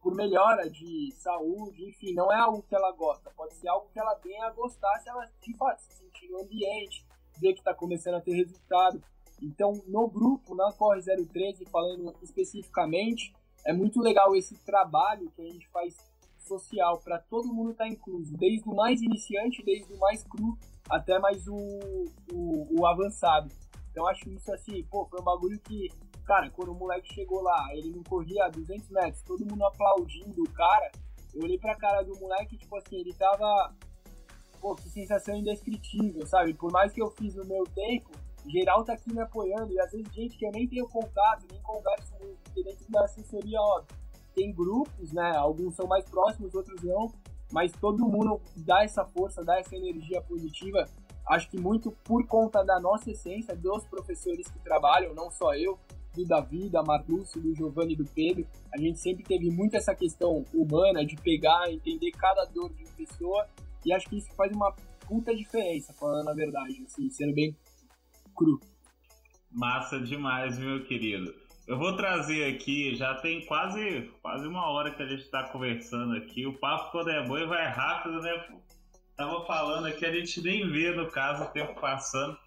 [0.00, 3.30] por melhora de saúde, enfim, não é algo que ela gosta.
[3.36, 6.40] Pode ser algo que ela venha a gostar se ela de fato se sentir no
[6.40, 7.06] ambiente,
[7.40, 9.02] ver que está começando a ter resultado.
[9.42, 13.32] Então, no grupo, na Corre 013, falando especificamente,
[13.64, 15.96] é muito legal esse trabalho que a gente faz
[16.38, 20.58] social para todo mundo estar tá incluso, desde o mais iniciante, desde o mais cru
[20.88, 21.56] até mais o,
[22.32, 23.50] o, o avançado.
[24.00, 25.90] Então acho isso assim, pô, foi um bagulho que,
[26.24, 30.50] cara, quando o moleque chegou lá, ele não corria 200 metros, todo mundo aplaudindo o
[30.52, 30.90] cara,
[31.34, 33.76] eu olhei pra cara do moleque, tipo assim, ele tava,
[34.58, 36.54] pô, que sensação indescritível, sabe?
[36.54, 38.10] Por mais que eu fiz no meu tempo,
[38.46, 41.60] geral tá aqui me apoiando, e às vezes gente que eu nem tenho contato, nem
[41.60, 43.98] converso muito, dentro da assessoria, óbvio.
[44.34, 45.36] tem grupos, né?
[45.36, 47.12] Alguns são mais próximos, outros não,
[47.52, 50.88] mas todo mundo dá essa força, dá essa energia positiva.
[51.30, 55.78] Acho que muito por conta da nossa essência, dos professores que trabalham, não só eu,
[56.12, 58.44] do Davi, da Marlúcio, do Giovanni e do Pedro.
[58.74, 62.92] A gente sempre teve muito essa questão humana de pegar, entender cada dor de uma
[62.94, 63.46] pessoa,
[63.86, 64.74] e acho que isso faz uma
[65.06, 67.56] puta diferença, falando a verdade, assim, sendo bem
[68.34, 68.58] cru.
[69.52, 71.32] Massa demais, meu querido.
[71.64, 76.16] Eu vou trazer aqui, já tem quase, quase uma hora que a gente está conversando
[76.16, 76.44] aqui.
[76.44, 78.48] O papo quando é bom vai rápido, né?
[79.20, 82.38] Tava falando aqui, a gente nem vê no caso o tempo passando.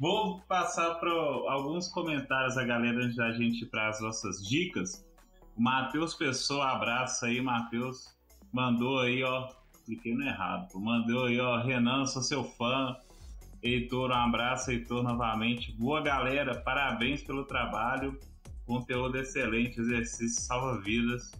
[0.00, 5.06] Vou passar para alguns comentários a galera antes da gente para as nossas dicas.
[5.54, 8.16] O Matheus Pessoa, abraço aí, Matheus.
[8.50, 9.46] Mandou aí, ó.
[9.84, 10.68] Cliquei no errado.
[10.80, 11.60] Mandou aí, ó.
[11.60, 12.96] Renan, sou seu fã.
[13.62, 15.70] Heitor, um abraço, Heitor, novamente.
[15.72, 18.18] Boa galera, parabéns pelo trabalho.
[18.64, 21.30] Conteúdo excelente, exercício salva vidas.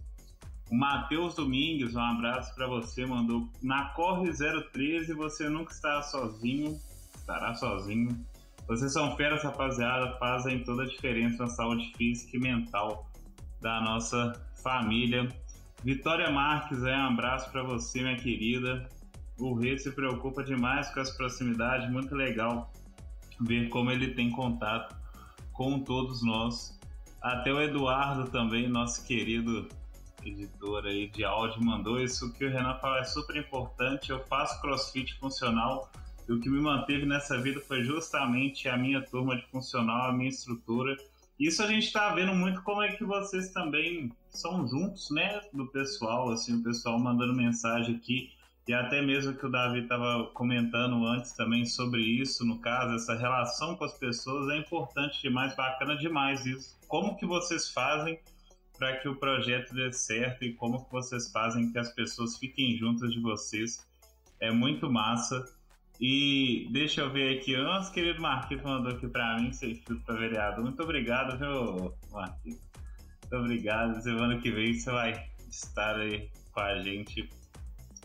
[0.69, 4.31] O Matheus Domingues, um abraço para você, mandou na Corre
[4.71, 6.79] 013, você nunca estará sozinho,
[7.15, 8.25] estará sozinho.
[8.67, 13.09] Vocês são feras, rapaziada, fazem toda a diferença na saúde física e mental
[13.61, 14.33] da nossa
[14.63, 15.27] família.
[15.83, 18.87] Vitória Marques, um abraço para você, minha querida.
[19.37, 22.71] O Rei se preocupa demais com as proximidades, muito legal
[23.41, 24.95] ver como ele tem contato
[25.51, 26.79] com todos nós.
[27.21, 29.67] Até o Eduardo também, nosso querido
[30.29, 34.09] editor aí de áudio, mandou isso que o Renan fala é super importante.
[34.09, 35.91] Eu faço crossfit funcional
[36.27, 40.13] e o que me manteve nessa vida foi justamente a minha turma de funcional, a
[40.13, 40.95] minha estrutura.
[41.39, 45.67] Isso a gente está vendo muito como é que vocês também são juntos, né, do
[45.67, 48.31] pessoal, assim, o pessoal mandando mensagem aqui
[48.65, 53.13] e até mesmo que o Davi estava comentando antes também sobre isso, no caso, essa
[53.13, 56.77] relação com as pessoas é importante demais, bacana demais isso.
[56.87, 58.17] Como que vocês fazem
[58.83, 63.13] para que o projeto dê certo e como vocês fazem que as pessoas fiquem juntas
[63.13, 63.87] de vocês?
[64.41, 65.45] É muito massa.
[66.01, 70.03] E deixa eu ver aqui, o nosso querido Marquinhos mandou aqui para mim, ser inscrito
[70.03, 70.65] para vereador.
[70.65, 72.59] Muito obrigado, viu, Marquinhos?
[73.21, 74.01] Muito obrigado.
[74.03, 77.29] Semana que vem você vai estar aí com a gente.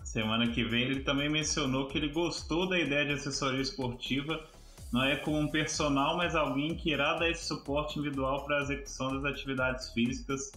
[0.05, 4.47] Semana que vem ele também mencionou que ele gostou da ideia de assessoria esportiva.
[4.93, 8.63] Não é como um personal, mas alguém que irá dar esse suporte individual para a
[8.63, 10.53] execução das atividades físicas.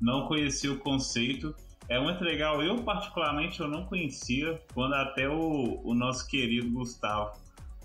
[0.00, 1.54] Não conhecia o conceito
[1.88, 2.62] é muito legal.
[2.62, 7.38] Eu, particularmente, eu não conhecia quando até o, o nosso querido Gustavo,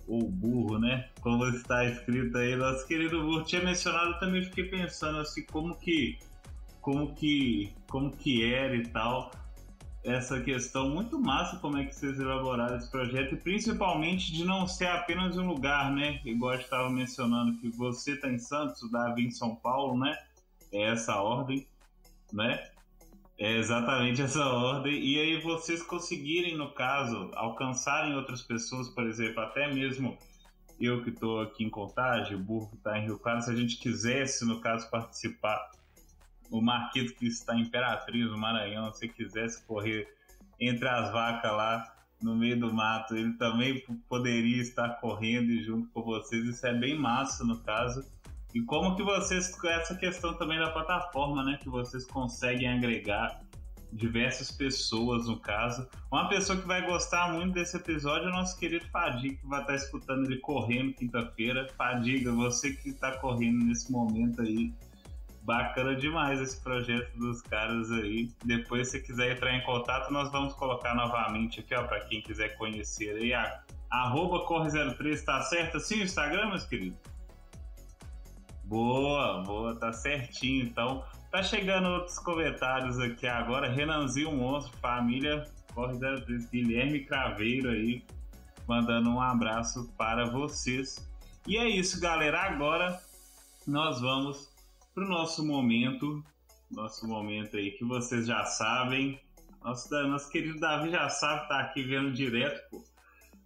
[0.08, 1.10] o burro, né?
[1.22, 5.76] Como está escrito aí, nosso querido burro tinha mencionado, eu também fiquei pensando assim, como
[5.76, 6.18] que,
[6.82, 9.32] como que, como que era e tal.
[10.04, 14.66] Essa questão muito massa, como é que vocês elaboraram esse projeto, e principalmente de não
[14.66, 16.20] ser apenas um lugar, né?
[16.26, 20.18] Igual estava mencionando que você está em Santos, o Davi em São Paulo, né?
[20.74, 21.68] É essa ordem,
[22.34, 22.64] né?
[23.38, 24.94] É exatamente essa ordem.
[25.04, 30.18] E aí vocês conseguirem, no caso, alcançarem outras pessoas, por exemplo, até mesmo
[30.80, 33.56] eu que estou aqui em Contagem, o Burro que está em Rio Claro, se a
[33.56, 35.72] gente quisesse, no caso, participar,
[36.50, 40.08] o Marquito que está em Imperatriz, no Maranhão, se quisesse correr
[40.60, 46.04] entre as vacas lá no meio do mato, ele também poderia estar correndo junto com
[46.04, 46.46] vocês.
[46.46, 48.06] Isso é bem massa, no caso.
[48.54, 53.40] E como que vocês, essa questão também da plataforma, né, que vocês conseguem agregar
[53.92, 55.88] diversas pessoas, no caso.
[56.12, 59.62] Uma pessoa que vai gostar muito desse episódio é o nosso querido Fadiga, que vai
[59.62, 61.68] estar escutando ele correndo quinta-feira.
[61.78, 64.74] Fadiga, você que está correndo nesse momento aí,
[65.44, 68.30] bacana demais esse projeto dos caras aí.
[68.46, 72.56] Depois, se quiser entrar em contato, nós vamos colocar novamente aqui, ó, para quem quiser
[72.58, 77.11] conhecer aí, a, arroba corre03, tá certo assim o Instagram, meus queridos?
[78.72, 80.64] Boa, boa, tá certinho.
[80.64, 83.70] Então, tá chegando outros comentários aqui agora.
[83.70, 88.02] Renanzinho Monstro, família Corre 03, Guilherme Craveiro aí,
[88.66, 91.06] mandando um abraço para vocês.
[91.46, 92.44] E é isso, galera.
[92.44, 92.98] Agora
[93.68, 94.50] nós vamos
[94.96, 96.24] pro nosso momento,
[96.72, 99.20] nosso momento aí que vocês já sabem.
[99.62, 102.91] Nosso, nosso querido Davi já sabe, tá aqui vendo direto, pô.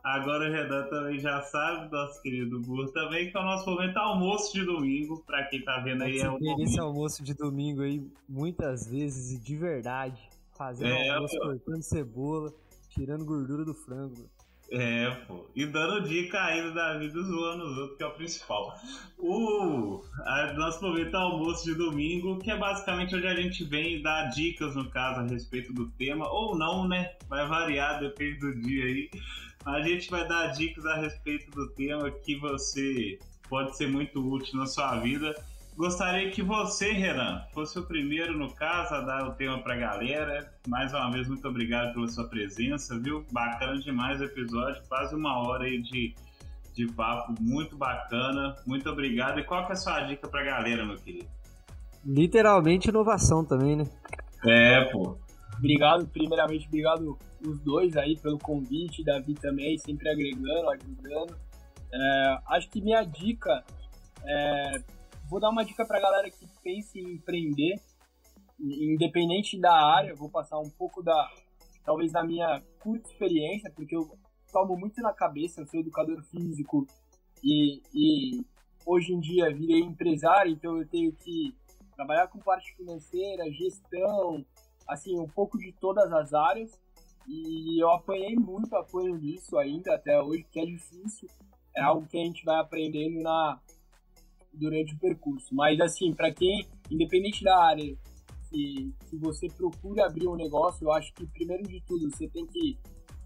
[0.06, 3.98] Agora o Renan também já sabe, nosso querido Burro também, que é o nosso momento
[3.98, 5.24] almoço de domingo.
[5.26, 9.44] Pra quem tá vendo aí, é um esse almoço de domingo aí muitas vezes e
[9.44, 10.22] de verdade.
[10.56, 11.48] Fazendo é, almoço, pô.
[11.48, 12.54] cortando cebola,
[12.88, 14.30] tirando gordura do frango.
[14.72, 15.50] É, pô.
[15.56, 18.76] E dando dica ainda da vida zoando os outros, que é o principal.
[19.18, 24.30] O a, nosso momento almoço de domingo, que é basicamente onde a gente vem dar
[24.30, 27.14] dicas, no caso, a respeito do tema, ou não, né?
[27.28, 29.10] Vai variar, depende do dia aí.
[29.66, 33.18] A gente vai dar dicas a respeito do tema que você
[33.50, 35.34] pode ser muito útil na sua vida.
[35.76, 40.54] gostaria que você, Renan, fosse o primeiro, no caso, a dar o tema pra galera.
[40.68, 43.26] Mais uma vez, muito obrigado pela sua presença, viu?
[43.32, 46.14] Bacana demais o episódio, quase uma hora aí de,
[46.74, 48.56] de papo, muito bacana.
[48.68, 49.40] Muito obrigado.
[49.40, 51.28] E qual que é a sua dica pra galera, meu querido?
[52.06, 53.88] Literalmente inovação também, né?
[54.44, 55.18] É, pô.
[55.58, 61.38] Obrigado, primeiramente, obrigado os dois aí pelo convite, Davi também, sempre agregando, ajudando.
[61.92, 63.64] É, acho que minha dica
[64.26, 64.84] é,
[65.30, 67.76] vou dar uma dica para galera que pensa em empreender,
[68.60, 71.30] independente da área, vou passar um pouco da,
[71.84, 74.10] talvez da minha curta experiência, porque eu
[74.52, 76.88] tomo muito na cabeça, eu sou educador físico
[77.44, 78.46] e, e
[78.86, 81.56] hoje em dia virei empresário, então eu tenho que
[81.96, 84.46] trabalhar com parte financeira, gestão,
[84.88, 86.80] assim, um pouco de todas as áreas.
[87.28, 91.28] E eu apanhei muito, apanho nisso ainda até hoje, que é difícil.
[91.76, 93.60] É algo que a gente vai aprendendo na,
[94.54, 95.54] durante o percurso.
[95.54, 97.96] Mas assim, para quem, independente da área
[98.50, 102.46] que, que você procura abrir um negócio, eu acho que primeiro de tudo você tem
[102.46, 102.78] que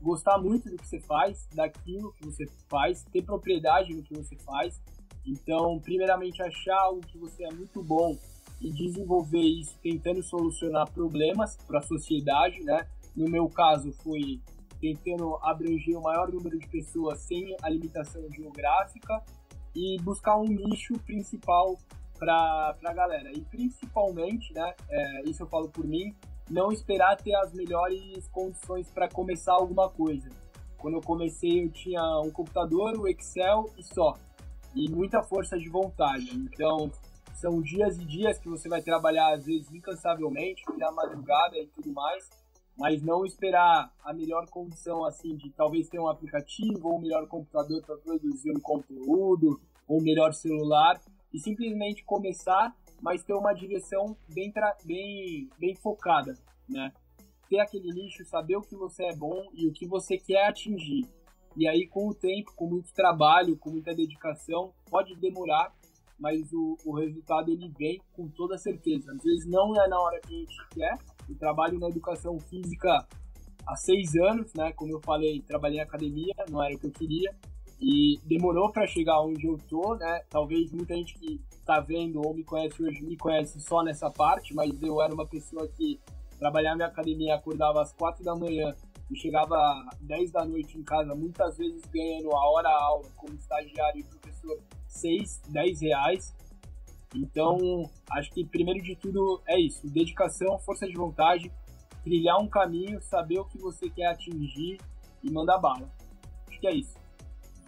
[0.01, 4.35] gostar muito do que você faz, daquilo que você faz, ter propriedade no que você
[4.37, 4.81] faz.
[5.25, 8.17] Então, primeiramente achar algo que você é muito bom
[8.61, 12.87] e desenvolver isso tentando solucionar problemas para a sociedade, né?
[13.15, 14.41] No meu caso foi
[14.79, 19.21] tentando abranger o maior número de pessoas sem a limitação geográfica
[19.75, 21.77] e buscar um nicho principal
[22.17, 23.31] para a galera.
[23.31, 26.13] E principalmente, né, é, isso eu falo por mim,
[26.49, 30.29] não esperar ter as melhores condições para começar alguma coisa.
[30.77, 34.13] Quando eu comecei, eu tinha um computador, o Excel e só.
[34.75, 36.29] E muita força de vontade.
[36.35, 36.91] Então,
[37.39, 41.93] são dias e dias que você vai trabalhar, às vezes, incansavelmente, virar madrugada e tudo
[41.93, 42.29] mais,
[42.77, 47.27] mas não esperar a melhor condição, assim, de talvez ter um aplicativo ou um melhor
[47.27, 50.99] computador para produzir um conteúdo, ou um melhor celular,
[51.33, 54.51] e simplesmente começar, mas ter uma direção bem,
[54.83, 56.33] bem, bem focada,
[56.67, 56.91] né?
[57.49, 61.07] Ter aquele nicho, saber o que você é bom e o que você quer atingir.
[61.55, 65.73] E aí, com o tempo, com muito trabalho, com muita dedicação, pode demorar,
[66.19, 69.11] mas o, o resultado ele vem com toda certeza.
[69.11, 70.97] Às vezes não é na hora que a gente quer.
[71.27, 73.07] Eu trabalho na educação física
[73.65, 74.71] há seis anos, né?
[74.73, 77.33] Como eu falei, trabalhei em academia, não era o que eu queria.
[77.81, 80.21] E demorou para chegar onde eu tô, né?
[80.29, 84.53] Talvez muita gente que tá vendo ou me conhece hoje me conhece só nessa parte,
[84.53, 85.99] mas eu era uma pessoa que
[86.37, 88.75] trabalhava em academia, acordava às quatro da manhã
[89.11, 89.55] e chegava
[89.91, 93.99] às 10 da noite em casa, muitas vezes ganhando a hora a aula como estagiário
[93.99, 94.59] e professor
[94.89, 96.35] 6, 10 reais.
[97.15, 101.51] Então, acho que primeiro de tudo é isso: dedicação, força de vontade,
[102.03, 104.77] trilhar um caminho, saber o que você quer atingir
[105.23, 105.89] e mandar bala.
[106.47, 106.97] Acho que é isso.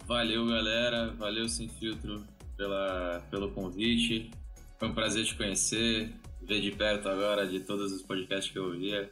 [0.06, 1.12] Valeu, galera.
[1.14, 2.24] Valeu, Sem Filtro,
[2.56, 4.30] pela, pelo convite.
[4.78, 8.64] Foi um prazer te conhecer, ver de perto agora de todos os podcasts que eu
[8.64, 9.08] ouvia.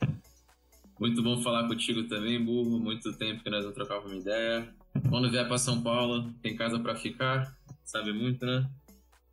[0.98, 2.78] Muito bom falar contigo também, burro.
[2.78, 4.68] Muito tempo que nós não trocávamos ideia.
[5.08, 7.56] Quando vier para São Paulo, tem casa para ficar
[7.90, 8.70] sabe muito, né?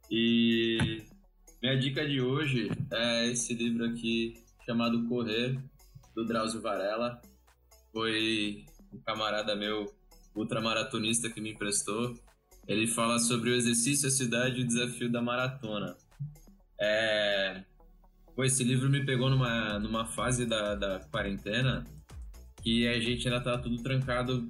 [0.09, 1.03] E
[1.61, 4.33] minha dica de hoje é esse livro aqui
[4.65, 5.59] chamado Correr,
[6.15, 7.21] do Drauzio Varela.
[7.91, 9.85] Foi um camarada meu,
[10.35, 12.15] ultramaratonista, que me emprestou.
[12.67, 15.95] Ele fala sobre o exercício, a cidade e o desafio da maratona.
[16.81, 17.63] É...
[18.35, 21.83] Pô, esse livro me pegou numa, numa fase da, da quarentena
[22.63, 24.47] que a gente ainda tava tudo trancado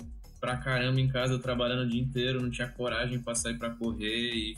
[0.48, 4.34] pra caramba em casa, trabalhando o dia inteiro, não tinha coragem pra sair pra correr
[4.34, 4.58] e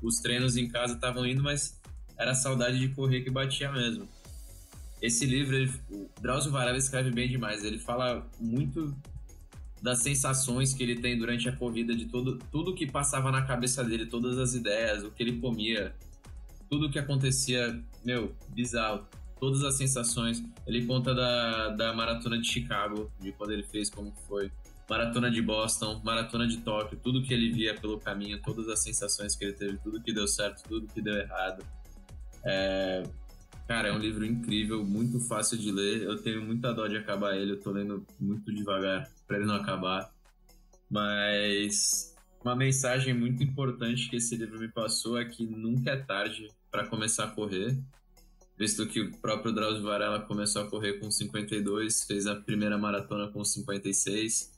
[0.00, 1.78] os treinos em casa estavam indo, mas
[2.16, 4.08] era a saudade de correr que batia mesmo.
[5.02, 8.96] Esse livro, ele, o Drauzio Varela escreve bem demais, ele fala muito
[9.82, 13.84] das sensações que ele tem durante a corrida, de todo, tudo que passava na cabeça
[13.84, 15.94] dele, todas as ideias, o que ele comia,
[16.70, 19.06] tudo que acontecia, meu, bizarro
[19.38, 20.42] todas as sensações.
[20.66, 24.50] Ele conta da, da maratona de Chicago, de quando ele fez, como foi
[24.88, 29.34] maratona de Boston, maratona de Tóquio, tudo que ele via pelo caminho, todas as sensações
[29.34, 31.64] que ele teve, tudo que deu certo, tudo que deu errado.
[32.44, 33.02] É...
[33.66, 36.02] Cara, é um livro incrível, muito fácil de ler.
[36.02, 39.54] Eu tenho muita dó de acabar ele, eu tô lendo muito devagar para ele não
[39.54, 40.12] acabar.
[40.90, 42.14] Mas
[42.44, 46.86] uma mensagem muito importante que esse livro me passou é que nunca é tarde para
[46.86, 47.78] começar a correr.
[48.58, 53.28] Visto que o próprio Drauzio Varela começou a correr com 52, fez a primeira maratona
[53.28, 54.51] com 56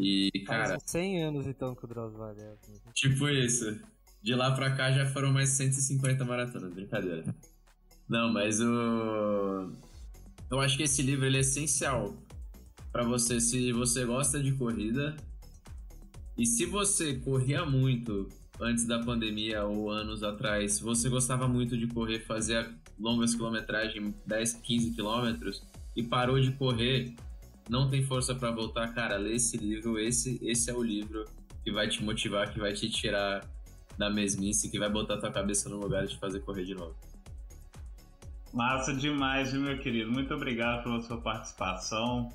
[0.00, 0.70] e, cara.
[0.70, 2.56] Faz 100 anos então que o Drauzio Varela.
[2.94, 3.78] Tipo isso.
[4.22, 7.24] De lá pra cá já foram mais 150 maratonas, brincadeira.
[8.08, 9.72] Não, mas o.
[10.50, 12.16] Eu acho que esse livro ele é essencial
[12.90, 15.16] para você se você gosta de corrida
[16.36, 18.28] e se você corria muito
[18.60, 24.54] antes da pandemia ou anos atrás, você gostava muito de correr, fazer longas quilometragens, 10,
[24.54, 25.62] 15 quilômetros,
[25.96, 27.14] e parou de correr,
[27.70, 31.24] não tem força para voltar, cara, lê esse livro, esse, esse é o livro
[31.62, 33.46] que vai te motivar, que vai te tirar
[33.96, 36.96] da mesmice, que vai botar tua cabeça no lugar de fazer correr de novo.
[38.52, 40.10] Massa demais, meu querido.
[40.10, 42.28] Muito obrigado pela sua participação.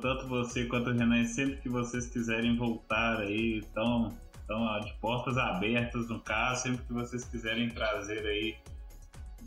[0.00, 4.16] Tanto você quanto o Renan, sempre que vocês quiserem voltar aí, estão
[4.84, 8.56] de portas abertas no caso, sempre que vocês quiserem trazer aí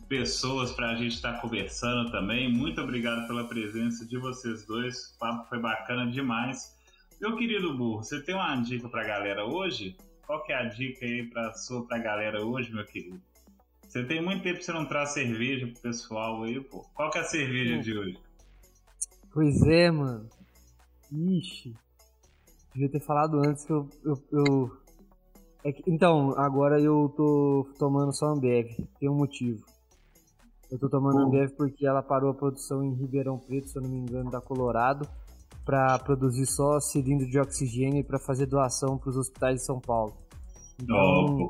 [0.08, 2.51] pessoas para a gente estar tá conversando também.
[2.51, 5.14] Muito obrigado pela presença de vocês dois.
[5.16, 6.76] O papo foi bacana demais.
[7.20, 9.95] Meu querido Burro, você tem uma dica para a galera hoje?
[10.26, 13.22] Qual que é a dica aí para sua galera hoje, meu querido?
[13.88, 16.84] Você tem muito tempo que você não traz cerveja pro pessoal aí, pô.
[16.95, 18.18] Qual que é a cerveja de hoje?
[19.32, 20.28] Pois é, mano.
[21.12, 21.76] Ixi.
[22.74, 23.88] Devia ter falado antes que eu.
[24.04, 24.78] eu, eu...
[25.64, 28.68] É que, então, agora eu tô tomando só Ambev.
[28.99, 29.64] Tem um motivo.
[30.74, 31.28] Eu tô tomando oh.
[31.28, 34.41] Ambev porque ela parou a produção em Ribeirão Preto, se eu não me engano, da
[34.41, 35.07] Colorado
[35.63, 40.17] para produzir só cilindro de oxigênio para fazer doação para os hospitais de São Paulo.
[40.82, 41.49] Então, oh.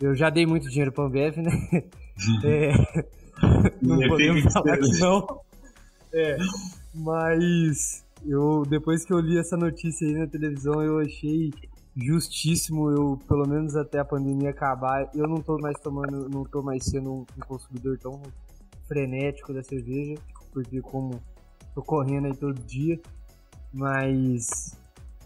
[0.00, 1.52] eu já dei muito dinheiro para Ambev, né?
[2.44, 2.72] é,
[3.80, 5.40] não podemos falar que não.
[6.12, 6.36] É,
[6.92, 11.52] mas eu depois que eu li essa notícia aí na televisão, eu achei
[12.02, 16.62] justíssimo eu, pelo menos até a pandemia acabar, eu não tô mais tomando, não tô
[16.62, 18.22] mais sendo um, um consumidor tão
[18.86, 20.14] frenético da cerveja,
[20.52, 21.20] porque como
[21.74, 23.00] tô correndo aí todo dia,
[23.72, 24.76] mas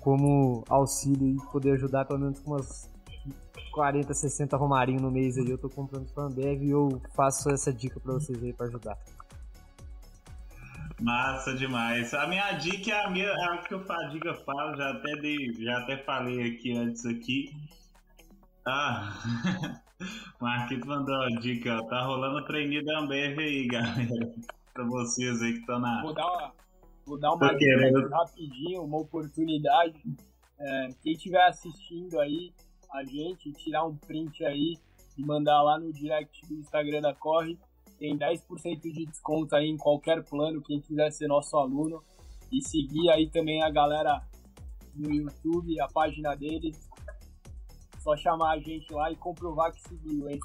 [0.00, 2.90] como auxílio e poder ajudar pelo menos com umas
[3.72, 7.98] 40, 60 romarinho no mês aí, eu tô comprando Fandev e eu faço essa dica
[7.98, 8.98] para vocês aí para ajudar.
[11.00, 12.14] Massa demais.
[12.14, 15.52] A minha dica é a, minha, é a que o Fadiga fala, já até dei,
[15.54, 17.50] já até falei aqui antes aqui.
[18.66, 19.12] Ah,
[20.40, 24.32] Marquito mandou a dica, ó, tá rolando treininho da Ambev aí, galera.
[24.72, 26.02] pra vocês aí que estão na.
[26.02, 26.52] Vou dar uma,
[27.06, 30.02] Vou dar uma dica rapidinho, uma oportunidade.
[30.58, 32.52] É, quem estiver assistindo aí
[32.92, 34.78] a gente, tirar um print aí
[35.18, 37.58] e mandar lá no direct do Instagram da Corre.
[37.98, 42.02] Tem 10% de desconto aí em qualquer plano, quem quiser ser nosso aluno.
[42.52, 44.22] E seguir aí também a galera
[44.94, 46.88] no YouTube, a página deles.
[48.00, 50.38] Só chamar a gente lá e comprovar que seguiu, hein?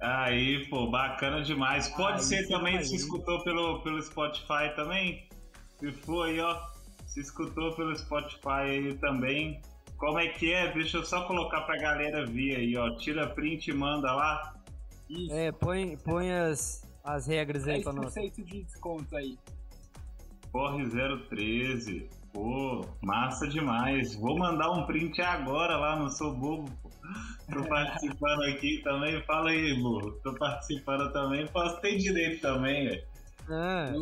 [0.00, 1.88] Aí, pô, bacana demais.
[1.88, 5.28] Pode aí, ser também, se escutou pelo, pelo Spotify também?
[5.78, 6.60] Se for aí, ó,
[7.06, 9.60] se escutou pelo Spotify aí também.
[9.98, 10.72] Como é que é?
[10.72, 12.96] Deixa eu só colocar pra galera ver aí, ó.
[12.96, 14.54] Tira print e manda lá.
[15.12, 15.34] Isso.
[15.34, 18.14] É, põe, põe as, as regras aí pra nós.
[18.14, 19.38] de desconto aí.
[20.50, 20.84] Corre
[21.28, 22.08] 013.
[22.32, 24.14] Pô, massa demais.
[24.14, 26.70] Vou mandar um print agora lá no Sou Bobo.
[27.52, 29.22] Tô participando aqui também.
[29.24, 30.12] Fala aí, burro.
[30.22, 31.46] Tô participando também.
[31.48, 33.02] Posso ter direito também, velho.
[33.50, 33.92] Ah,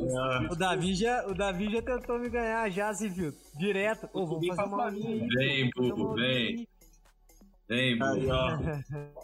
[0.51, 3.33] o, Davi já, o Davi já tentou me ganhar já, se viu?
[3.59, 4.07] Direto.
[4.07, 4.91] Pô, vamos fazer uma.
[4.91, 6.69] Vem, Bubu, vem.
[7.97, 8.33] Bubu.
[8.33, 8.59] ó.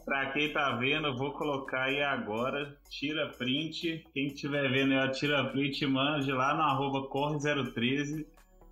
[0.04, 2.76] pra quem tá vendo, eu vou colocar aí agora.
[2.88, 4.04] Tira print.
[4.14, 8.24] Quem estiver vendo aí, ó, tira print e mande lá no arroba corre013.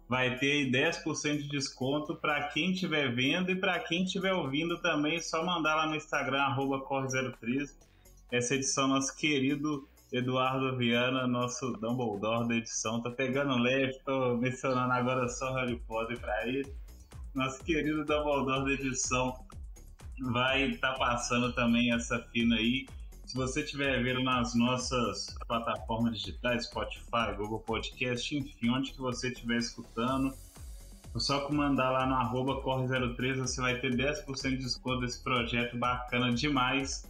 [0.08, 4.80] Vai ter aí 10% de desconto para quem estiver vendo e para quem estiver ouvindo
[4.80, 5.20] também.
[5.20, 7.74] Só mandar lá no Instagram, arroba corre013.
[8.30, 14.92] Essa edição, nosso querido Eduardo Viana, nosso Dumbledore da edição, tá pegando leve, tô mencionando
[14.92, 16.72] agora só Harry Potter para ele.
[17.34, 19.32] Nosso querido Dumbledore da edição
[20.20, 22.86] vai estar tá passando também essa fina aí.
[23.26, 29.28] Se você estiver vendo nas nossas plataformas digitais, Spotify, Google Podcast, enfim, onde que você
[29.28, 30.32] estiver escutando,
[31.14, 35.76] é só mandar lá no arroba corre03 você vai ter 10% de desconto desse projeto
[35.78, 37.06] bacana demais.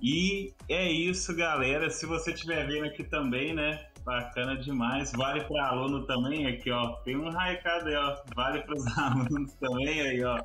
[0.00, 1.90] E é isso, galera.
[1.90, 3.86] Se você estiver vendo aqui também, né?
[4.04, 5.12] Bacana demais.
[5.12, 6.92] Vale para aluno também aqui, ó.
[7.04, 8.16] Tem um recado aí, ó.
[8.34, 10.38] Vale para os alunos também aí, ó.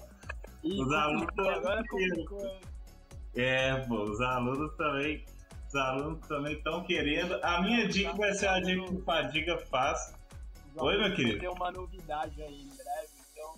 [0.65, 1.83] Os alunos agora
[3.35, 5.23] É, pô, os alunos também.
[5.67, 7.35] Os alunos também estão querendo.
[7.43, 10.15] A minha dica vai ser a dica que o Fadiga faz.
[10.77, 11.39] Oi, meu querido.
[11.39, 13.55] Tem uma novidade aí em breve, então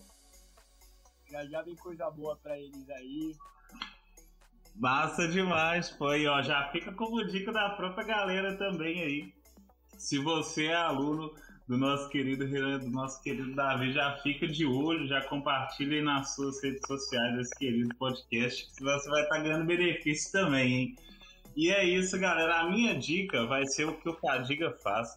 [1.31, 3.35] já já vem coisa boa para eles aí.
[4.75, 9.33] Massa demais, foi, ó, já fica como dica da própria galera também aí.
[9.97, 11.33] Se você é aluno
[11.67, 16.01] do nosso querido Renan, do nosso querido Davi, já fica de olho, já compartilha aí
[16.01, 20.73] nas suas redes sociais esse querido podcast, que você vai estar tá ganhando benefício também,
[20.73, 20.95] hein?
[21.55, 22.61] E é isso, galera.
[22.61, 25.09] A minha dica vai ser o que o Fadiga faz,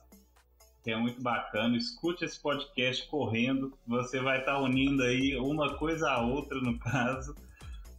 [0.83, 1.77] que é muito bacana.
[1.77, 6.79] Escute esse podcast correndo, você vai estar tá unindo aí uma coisa a outra, no
[6.79, 7.35] caso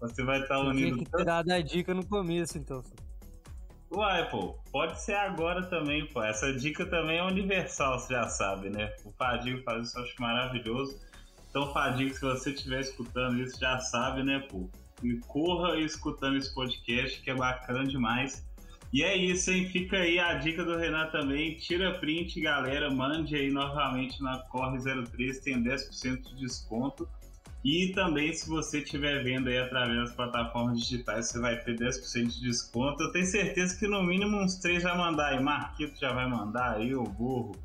[0.01, 0.95] Você vai estar tá unindo.
[0.95, 2.83] Tinha que ter dado a dica no começo, então.
[3.93, 6.23] Uai, pô, pode ser agora também, pô.
[6.23, 8.93] Essa dica também é universal, você já sabe, né?
[9.03, 10.97] O Fadigo faz isso, eu acho maravilhoso.
[11.49, 14.69] Então, Fadigo, se você estiver escutando isso, já sabe, né, pô?
[15.03, 18.47] E corra escutando esse podcast, que é bacana demais.
[18.93, 19.67] E é isso, hein?
[19.67, 21.57] Fica aí a dica do Renan também.
[21.57, 22.89] Tira print, galera.
[22.89, 27.09] Mande aí novamente na Corre 03, tem 10% de desconto.
[27.63, 32.27] E também, se você estiver vendo aí através das plataformas digitais, você vai ter 10%
[32.27, 33.03] de desconto.
[33.03, 35.43] Eu tenho certeza que no mínimo uns três vai mandar aí.
[35.43, 37.55] Marquito já vai mandar aí, o burro,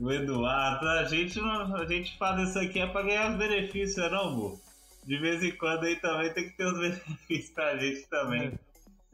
[0.00, 0.88] o Eduardo.
[0.88, 4.60] A gente, a gente faz isso aqui é para ganhar os benefícios, não, burro?
[5.04, 8.58] De vez em quando aí também tem que ter os benefícios pra gente também.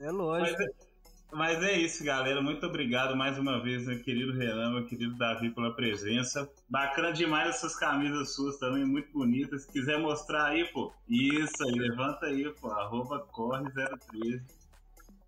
[0.01, 0.63] É, é lógico.
[0.63, 0.92] Mas,
[1.33, 2.41] mas é isso, galera.
[2.43, 6.49] Muito obrigado mais uma vez, meu querido Renan, meu querido Davi, pela presença.
[6.69, 9.63] Bacana demais essas camisas suas também, muito bonitas.
[9.63, 10.93] Se quiser mostrar aí, pô.
[11.09, 12.69] Isso aí, levanta aí, pô.
[12.69, 14.43] Arroba corre013.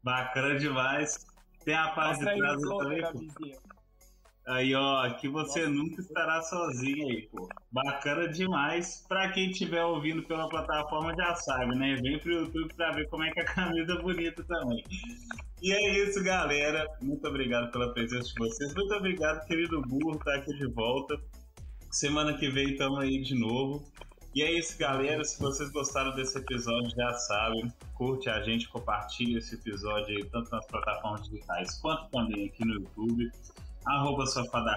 [0.02, 1.26] Bacana demais.
[1.64, 3.73] Tem a página de trás também, pô.
[4.46, 7.48] Aí, ó, aqui você nunca estará sozinho aí, pô.
[7.72, 9.02] Bacana demais.
[9.08, 11.96] Pra quem estiver ouvindo pela plataforma já sabe, né?
[12.02, 14.84] Vem pro YouTube pra ver como é que a camisa é bonita também.
[15.62, 16.86] E é isso, galera.
[17.00, 18.74] Muito obrigado pela presença de vocês.
[18.74, 21.18] Muito obrigado, querido Burro, tá aqui de volta.
[21.90, 23.82] Semana que vem estamos aí de novo.
[24.34, 25.24] E é isso, galera.
[25.24, 30.50] Se vocês gostaram desse episódio, já sabem, curte a gente, compartilha esse episódio aí, tanto
[30.50, 33.30] nas plataformas digitais quanto também aqui no YouTube
[33.86, 34.24] arroba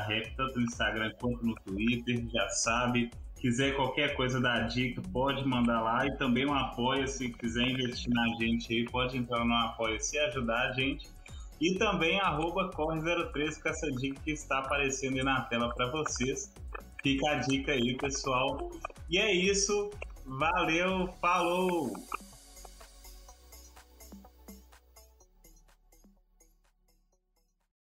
[0.08, 3.12] Rap, tanto no Instagram quanto no Twitter, já sabe.
[3.40, 8.12] Quiser qualquer coisa da dica, pode mandar lá e também um apoio, se quiser investir
[8.12, 11.08] na gente aí, pode entrar no apoio se ajudar a gente.
[11.62, 16.54] E também arroba Corre03 com essa dica que está aparecendo aí na tela para vocês.
[17.02, 18.72] Fica a dica aí, pessoal.
[19.10, 19.92] E é isso.
[20.26, 21.94] Valeu, falou!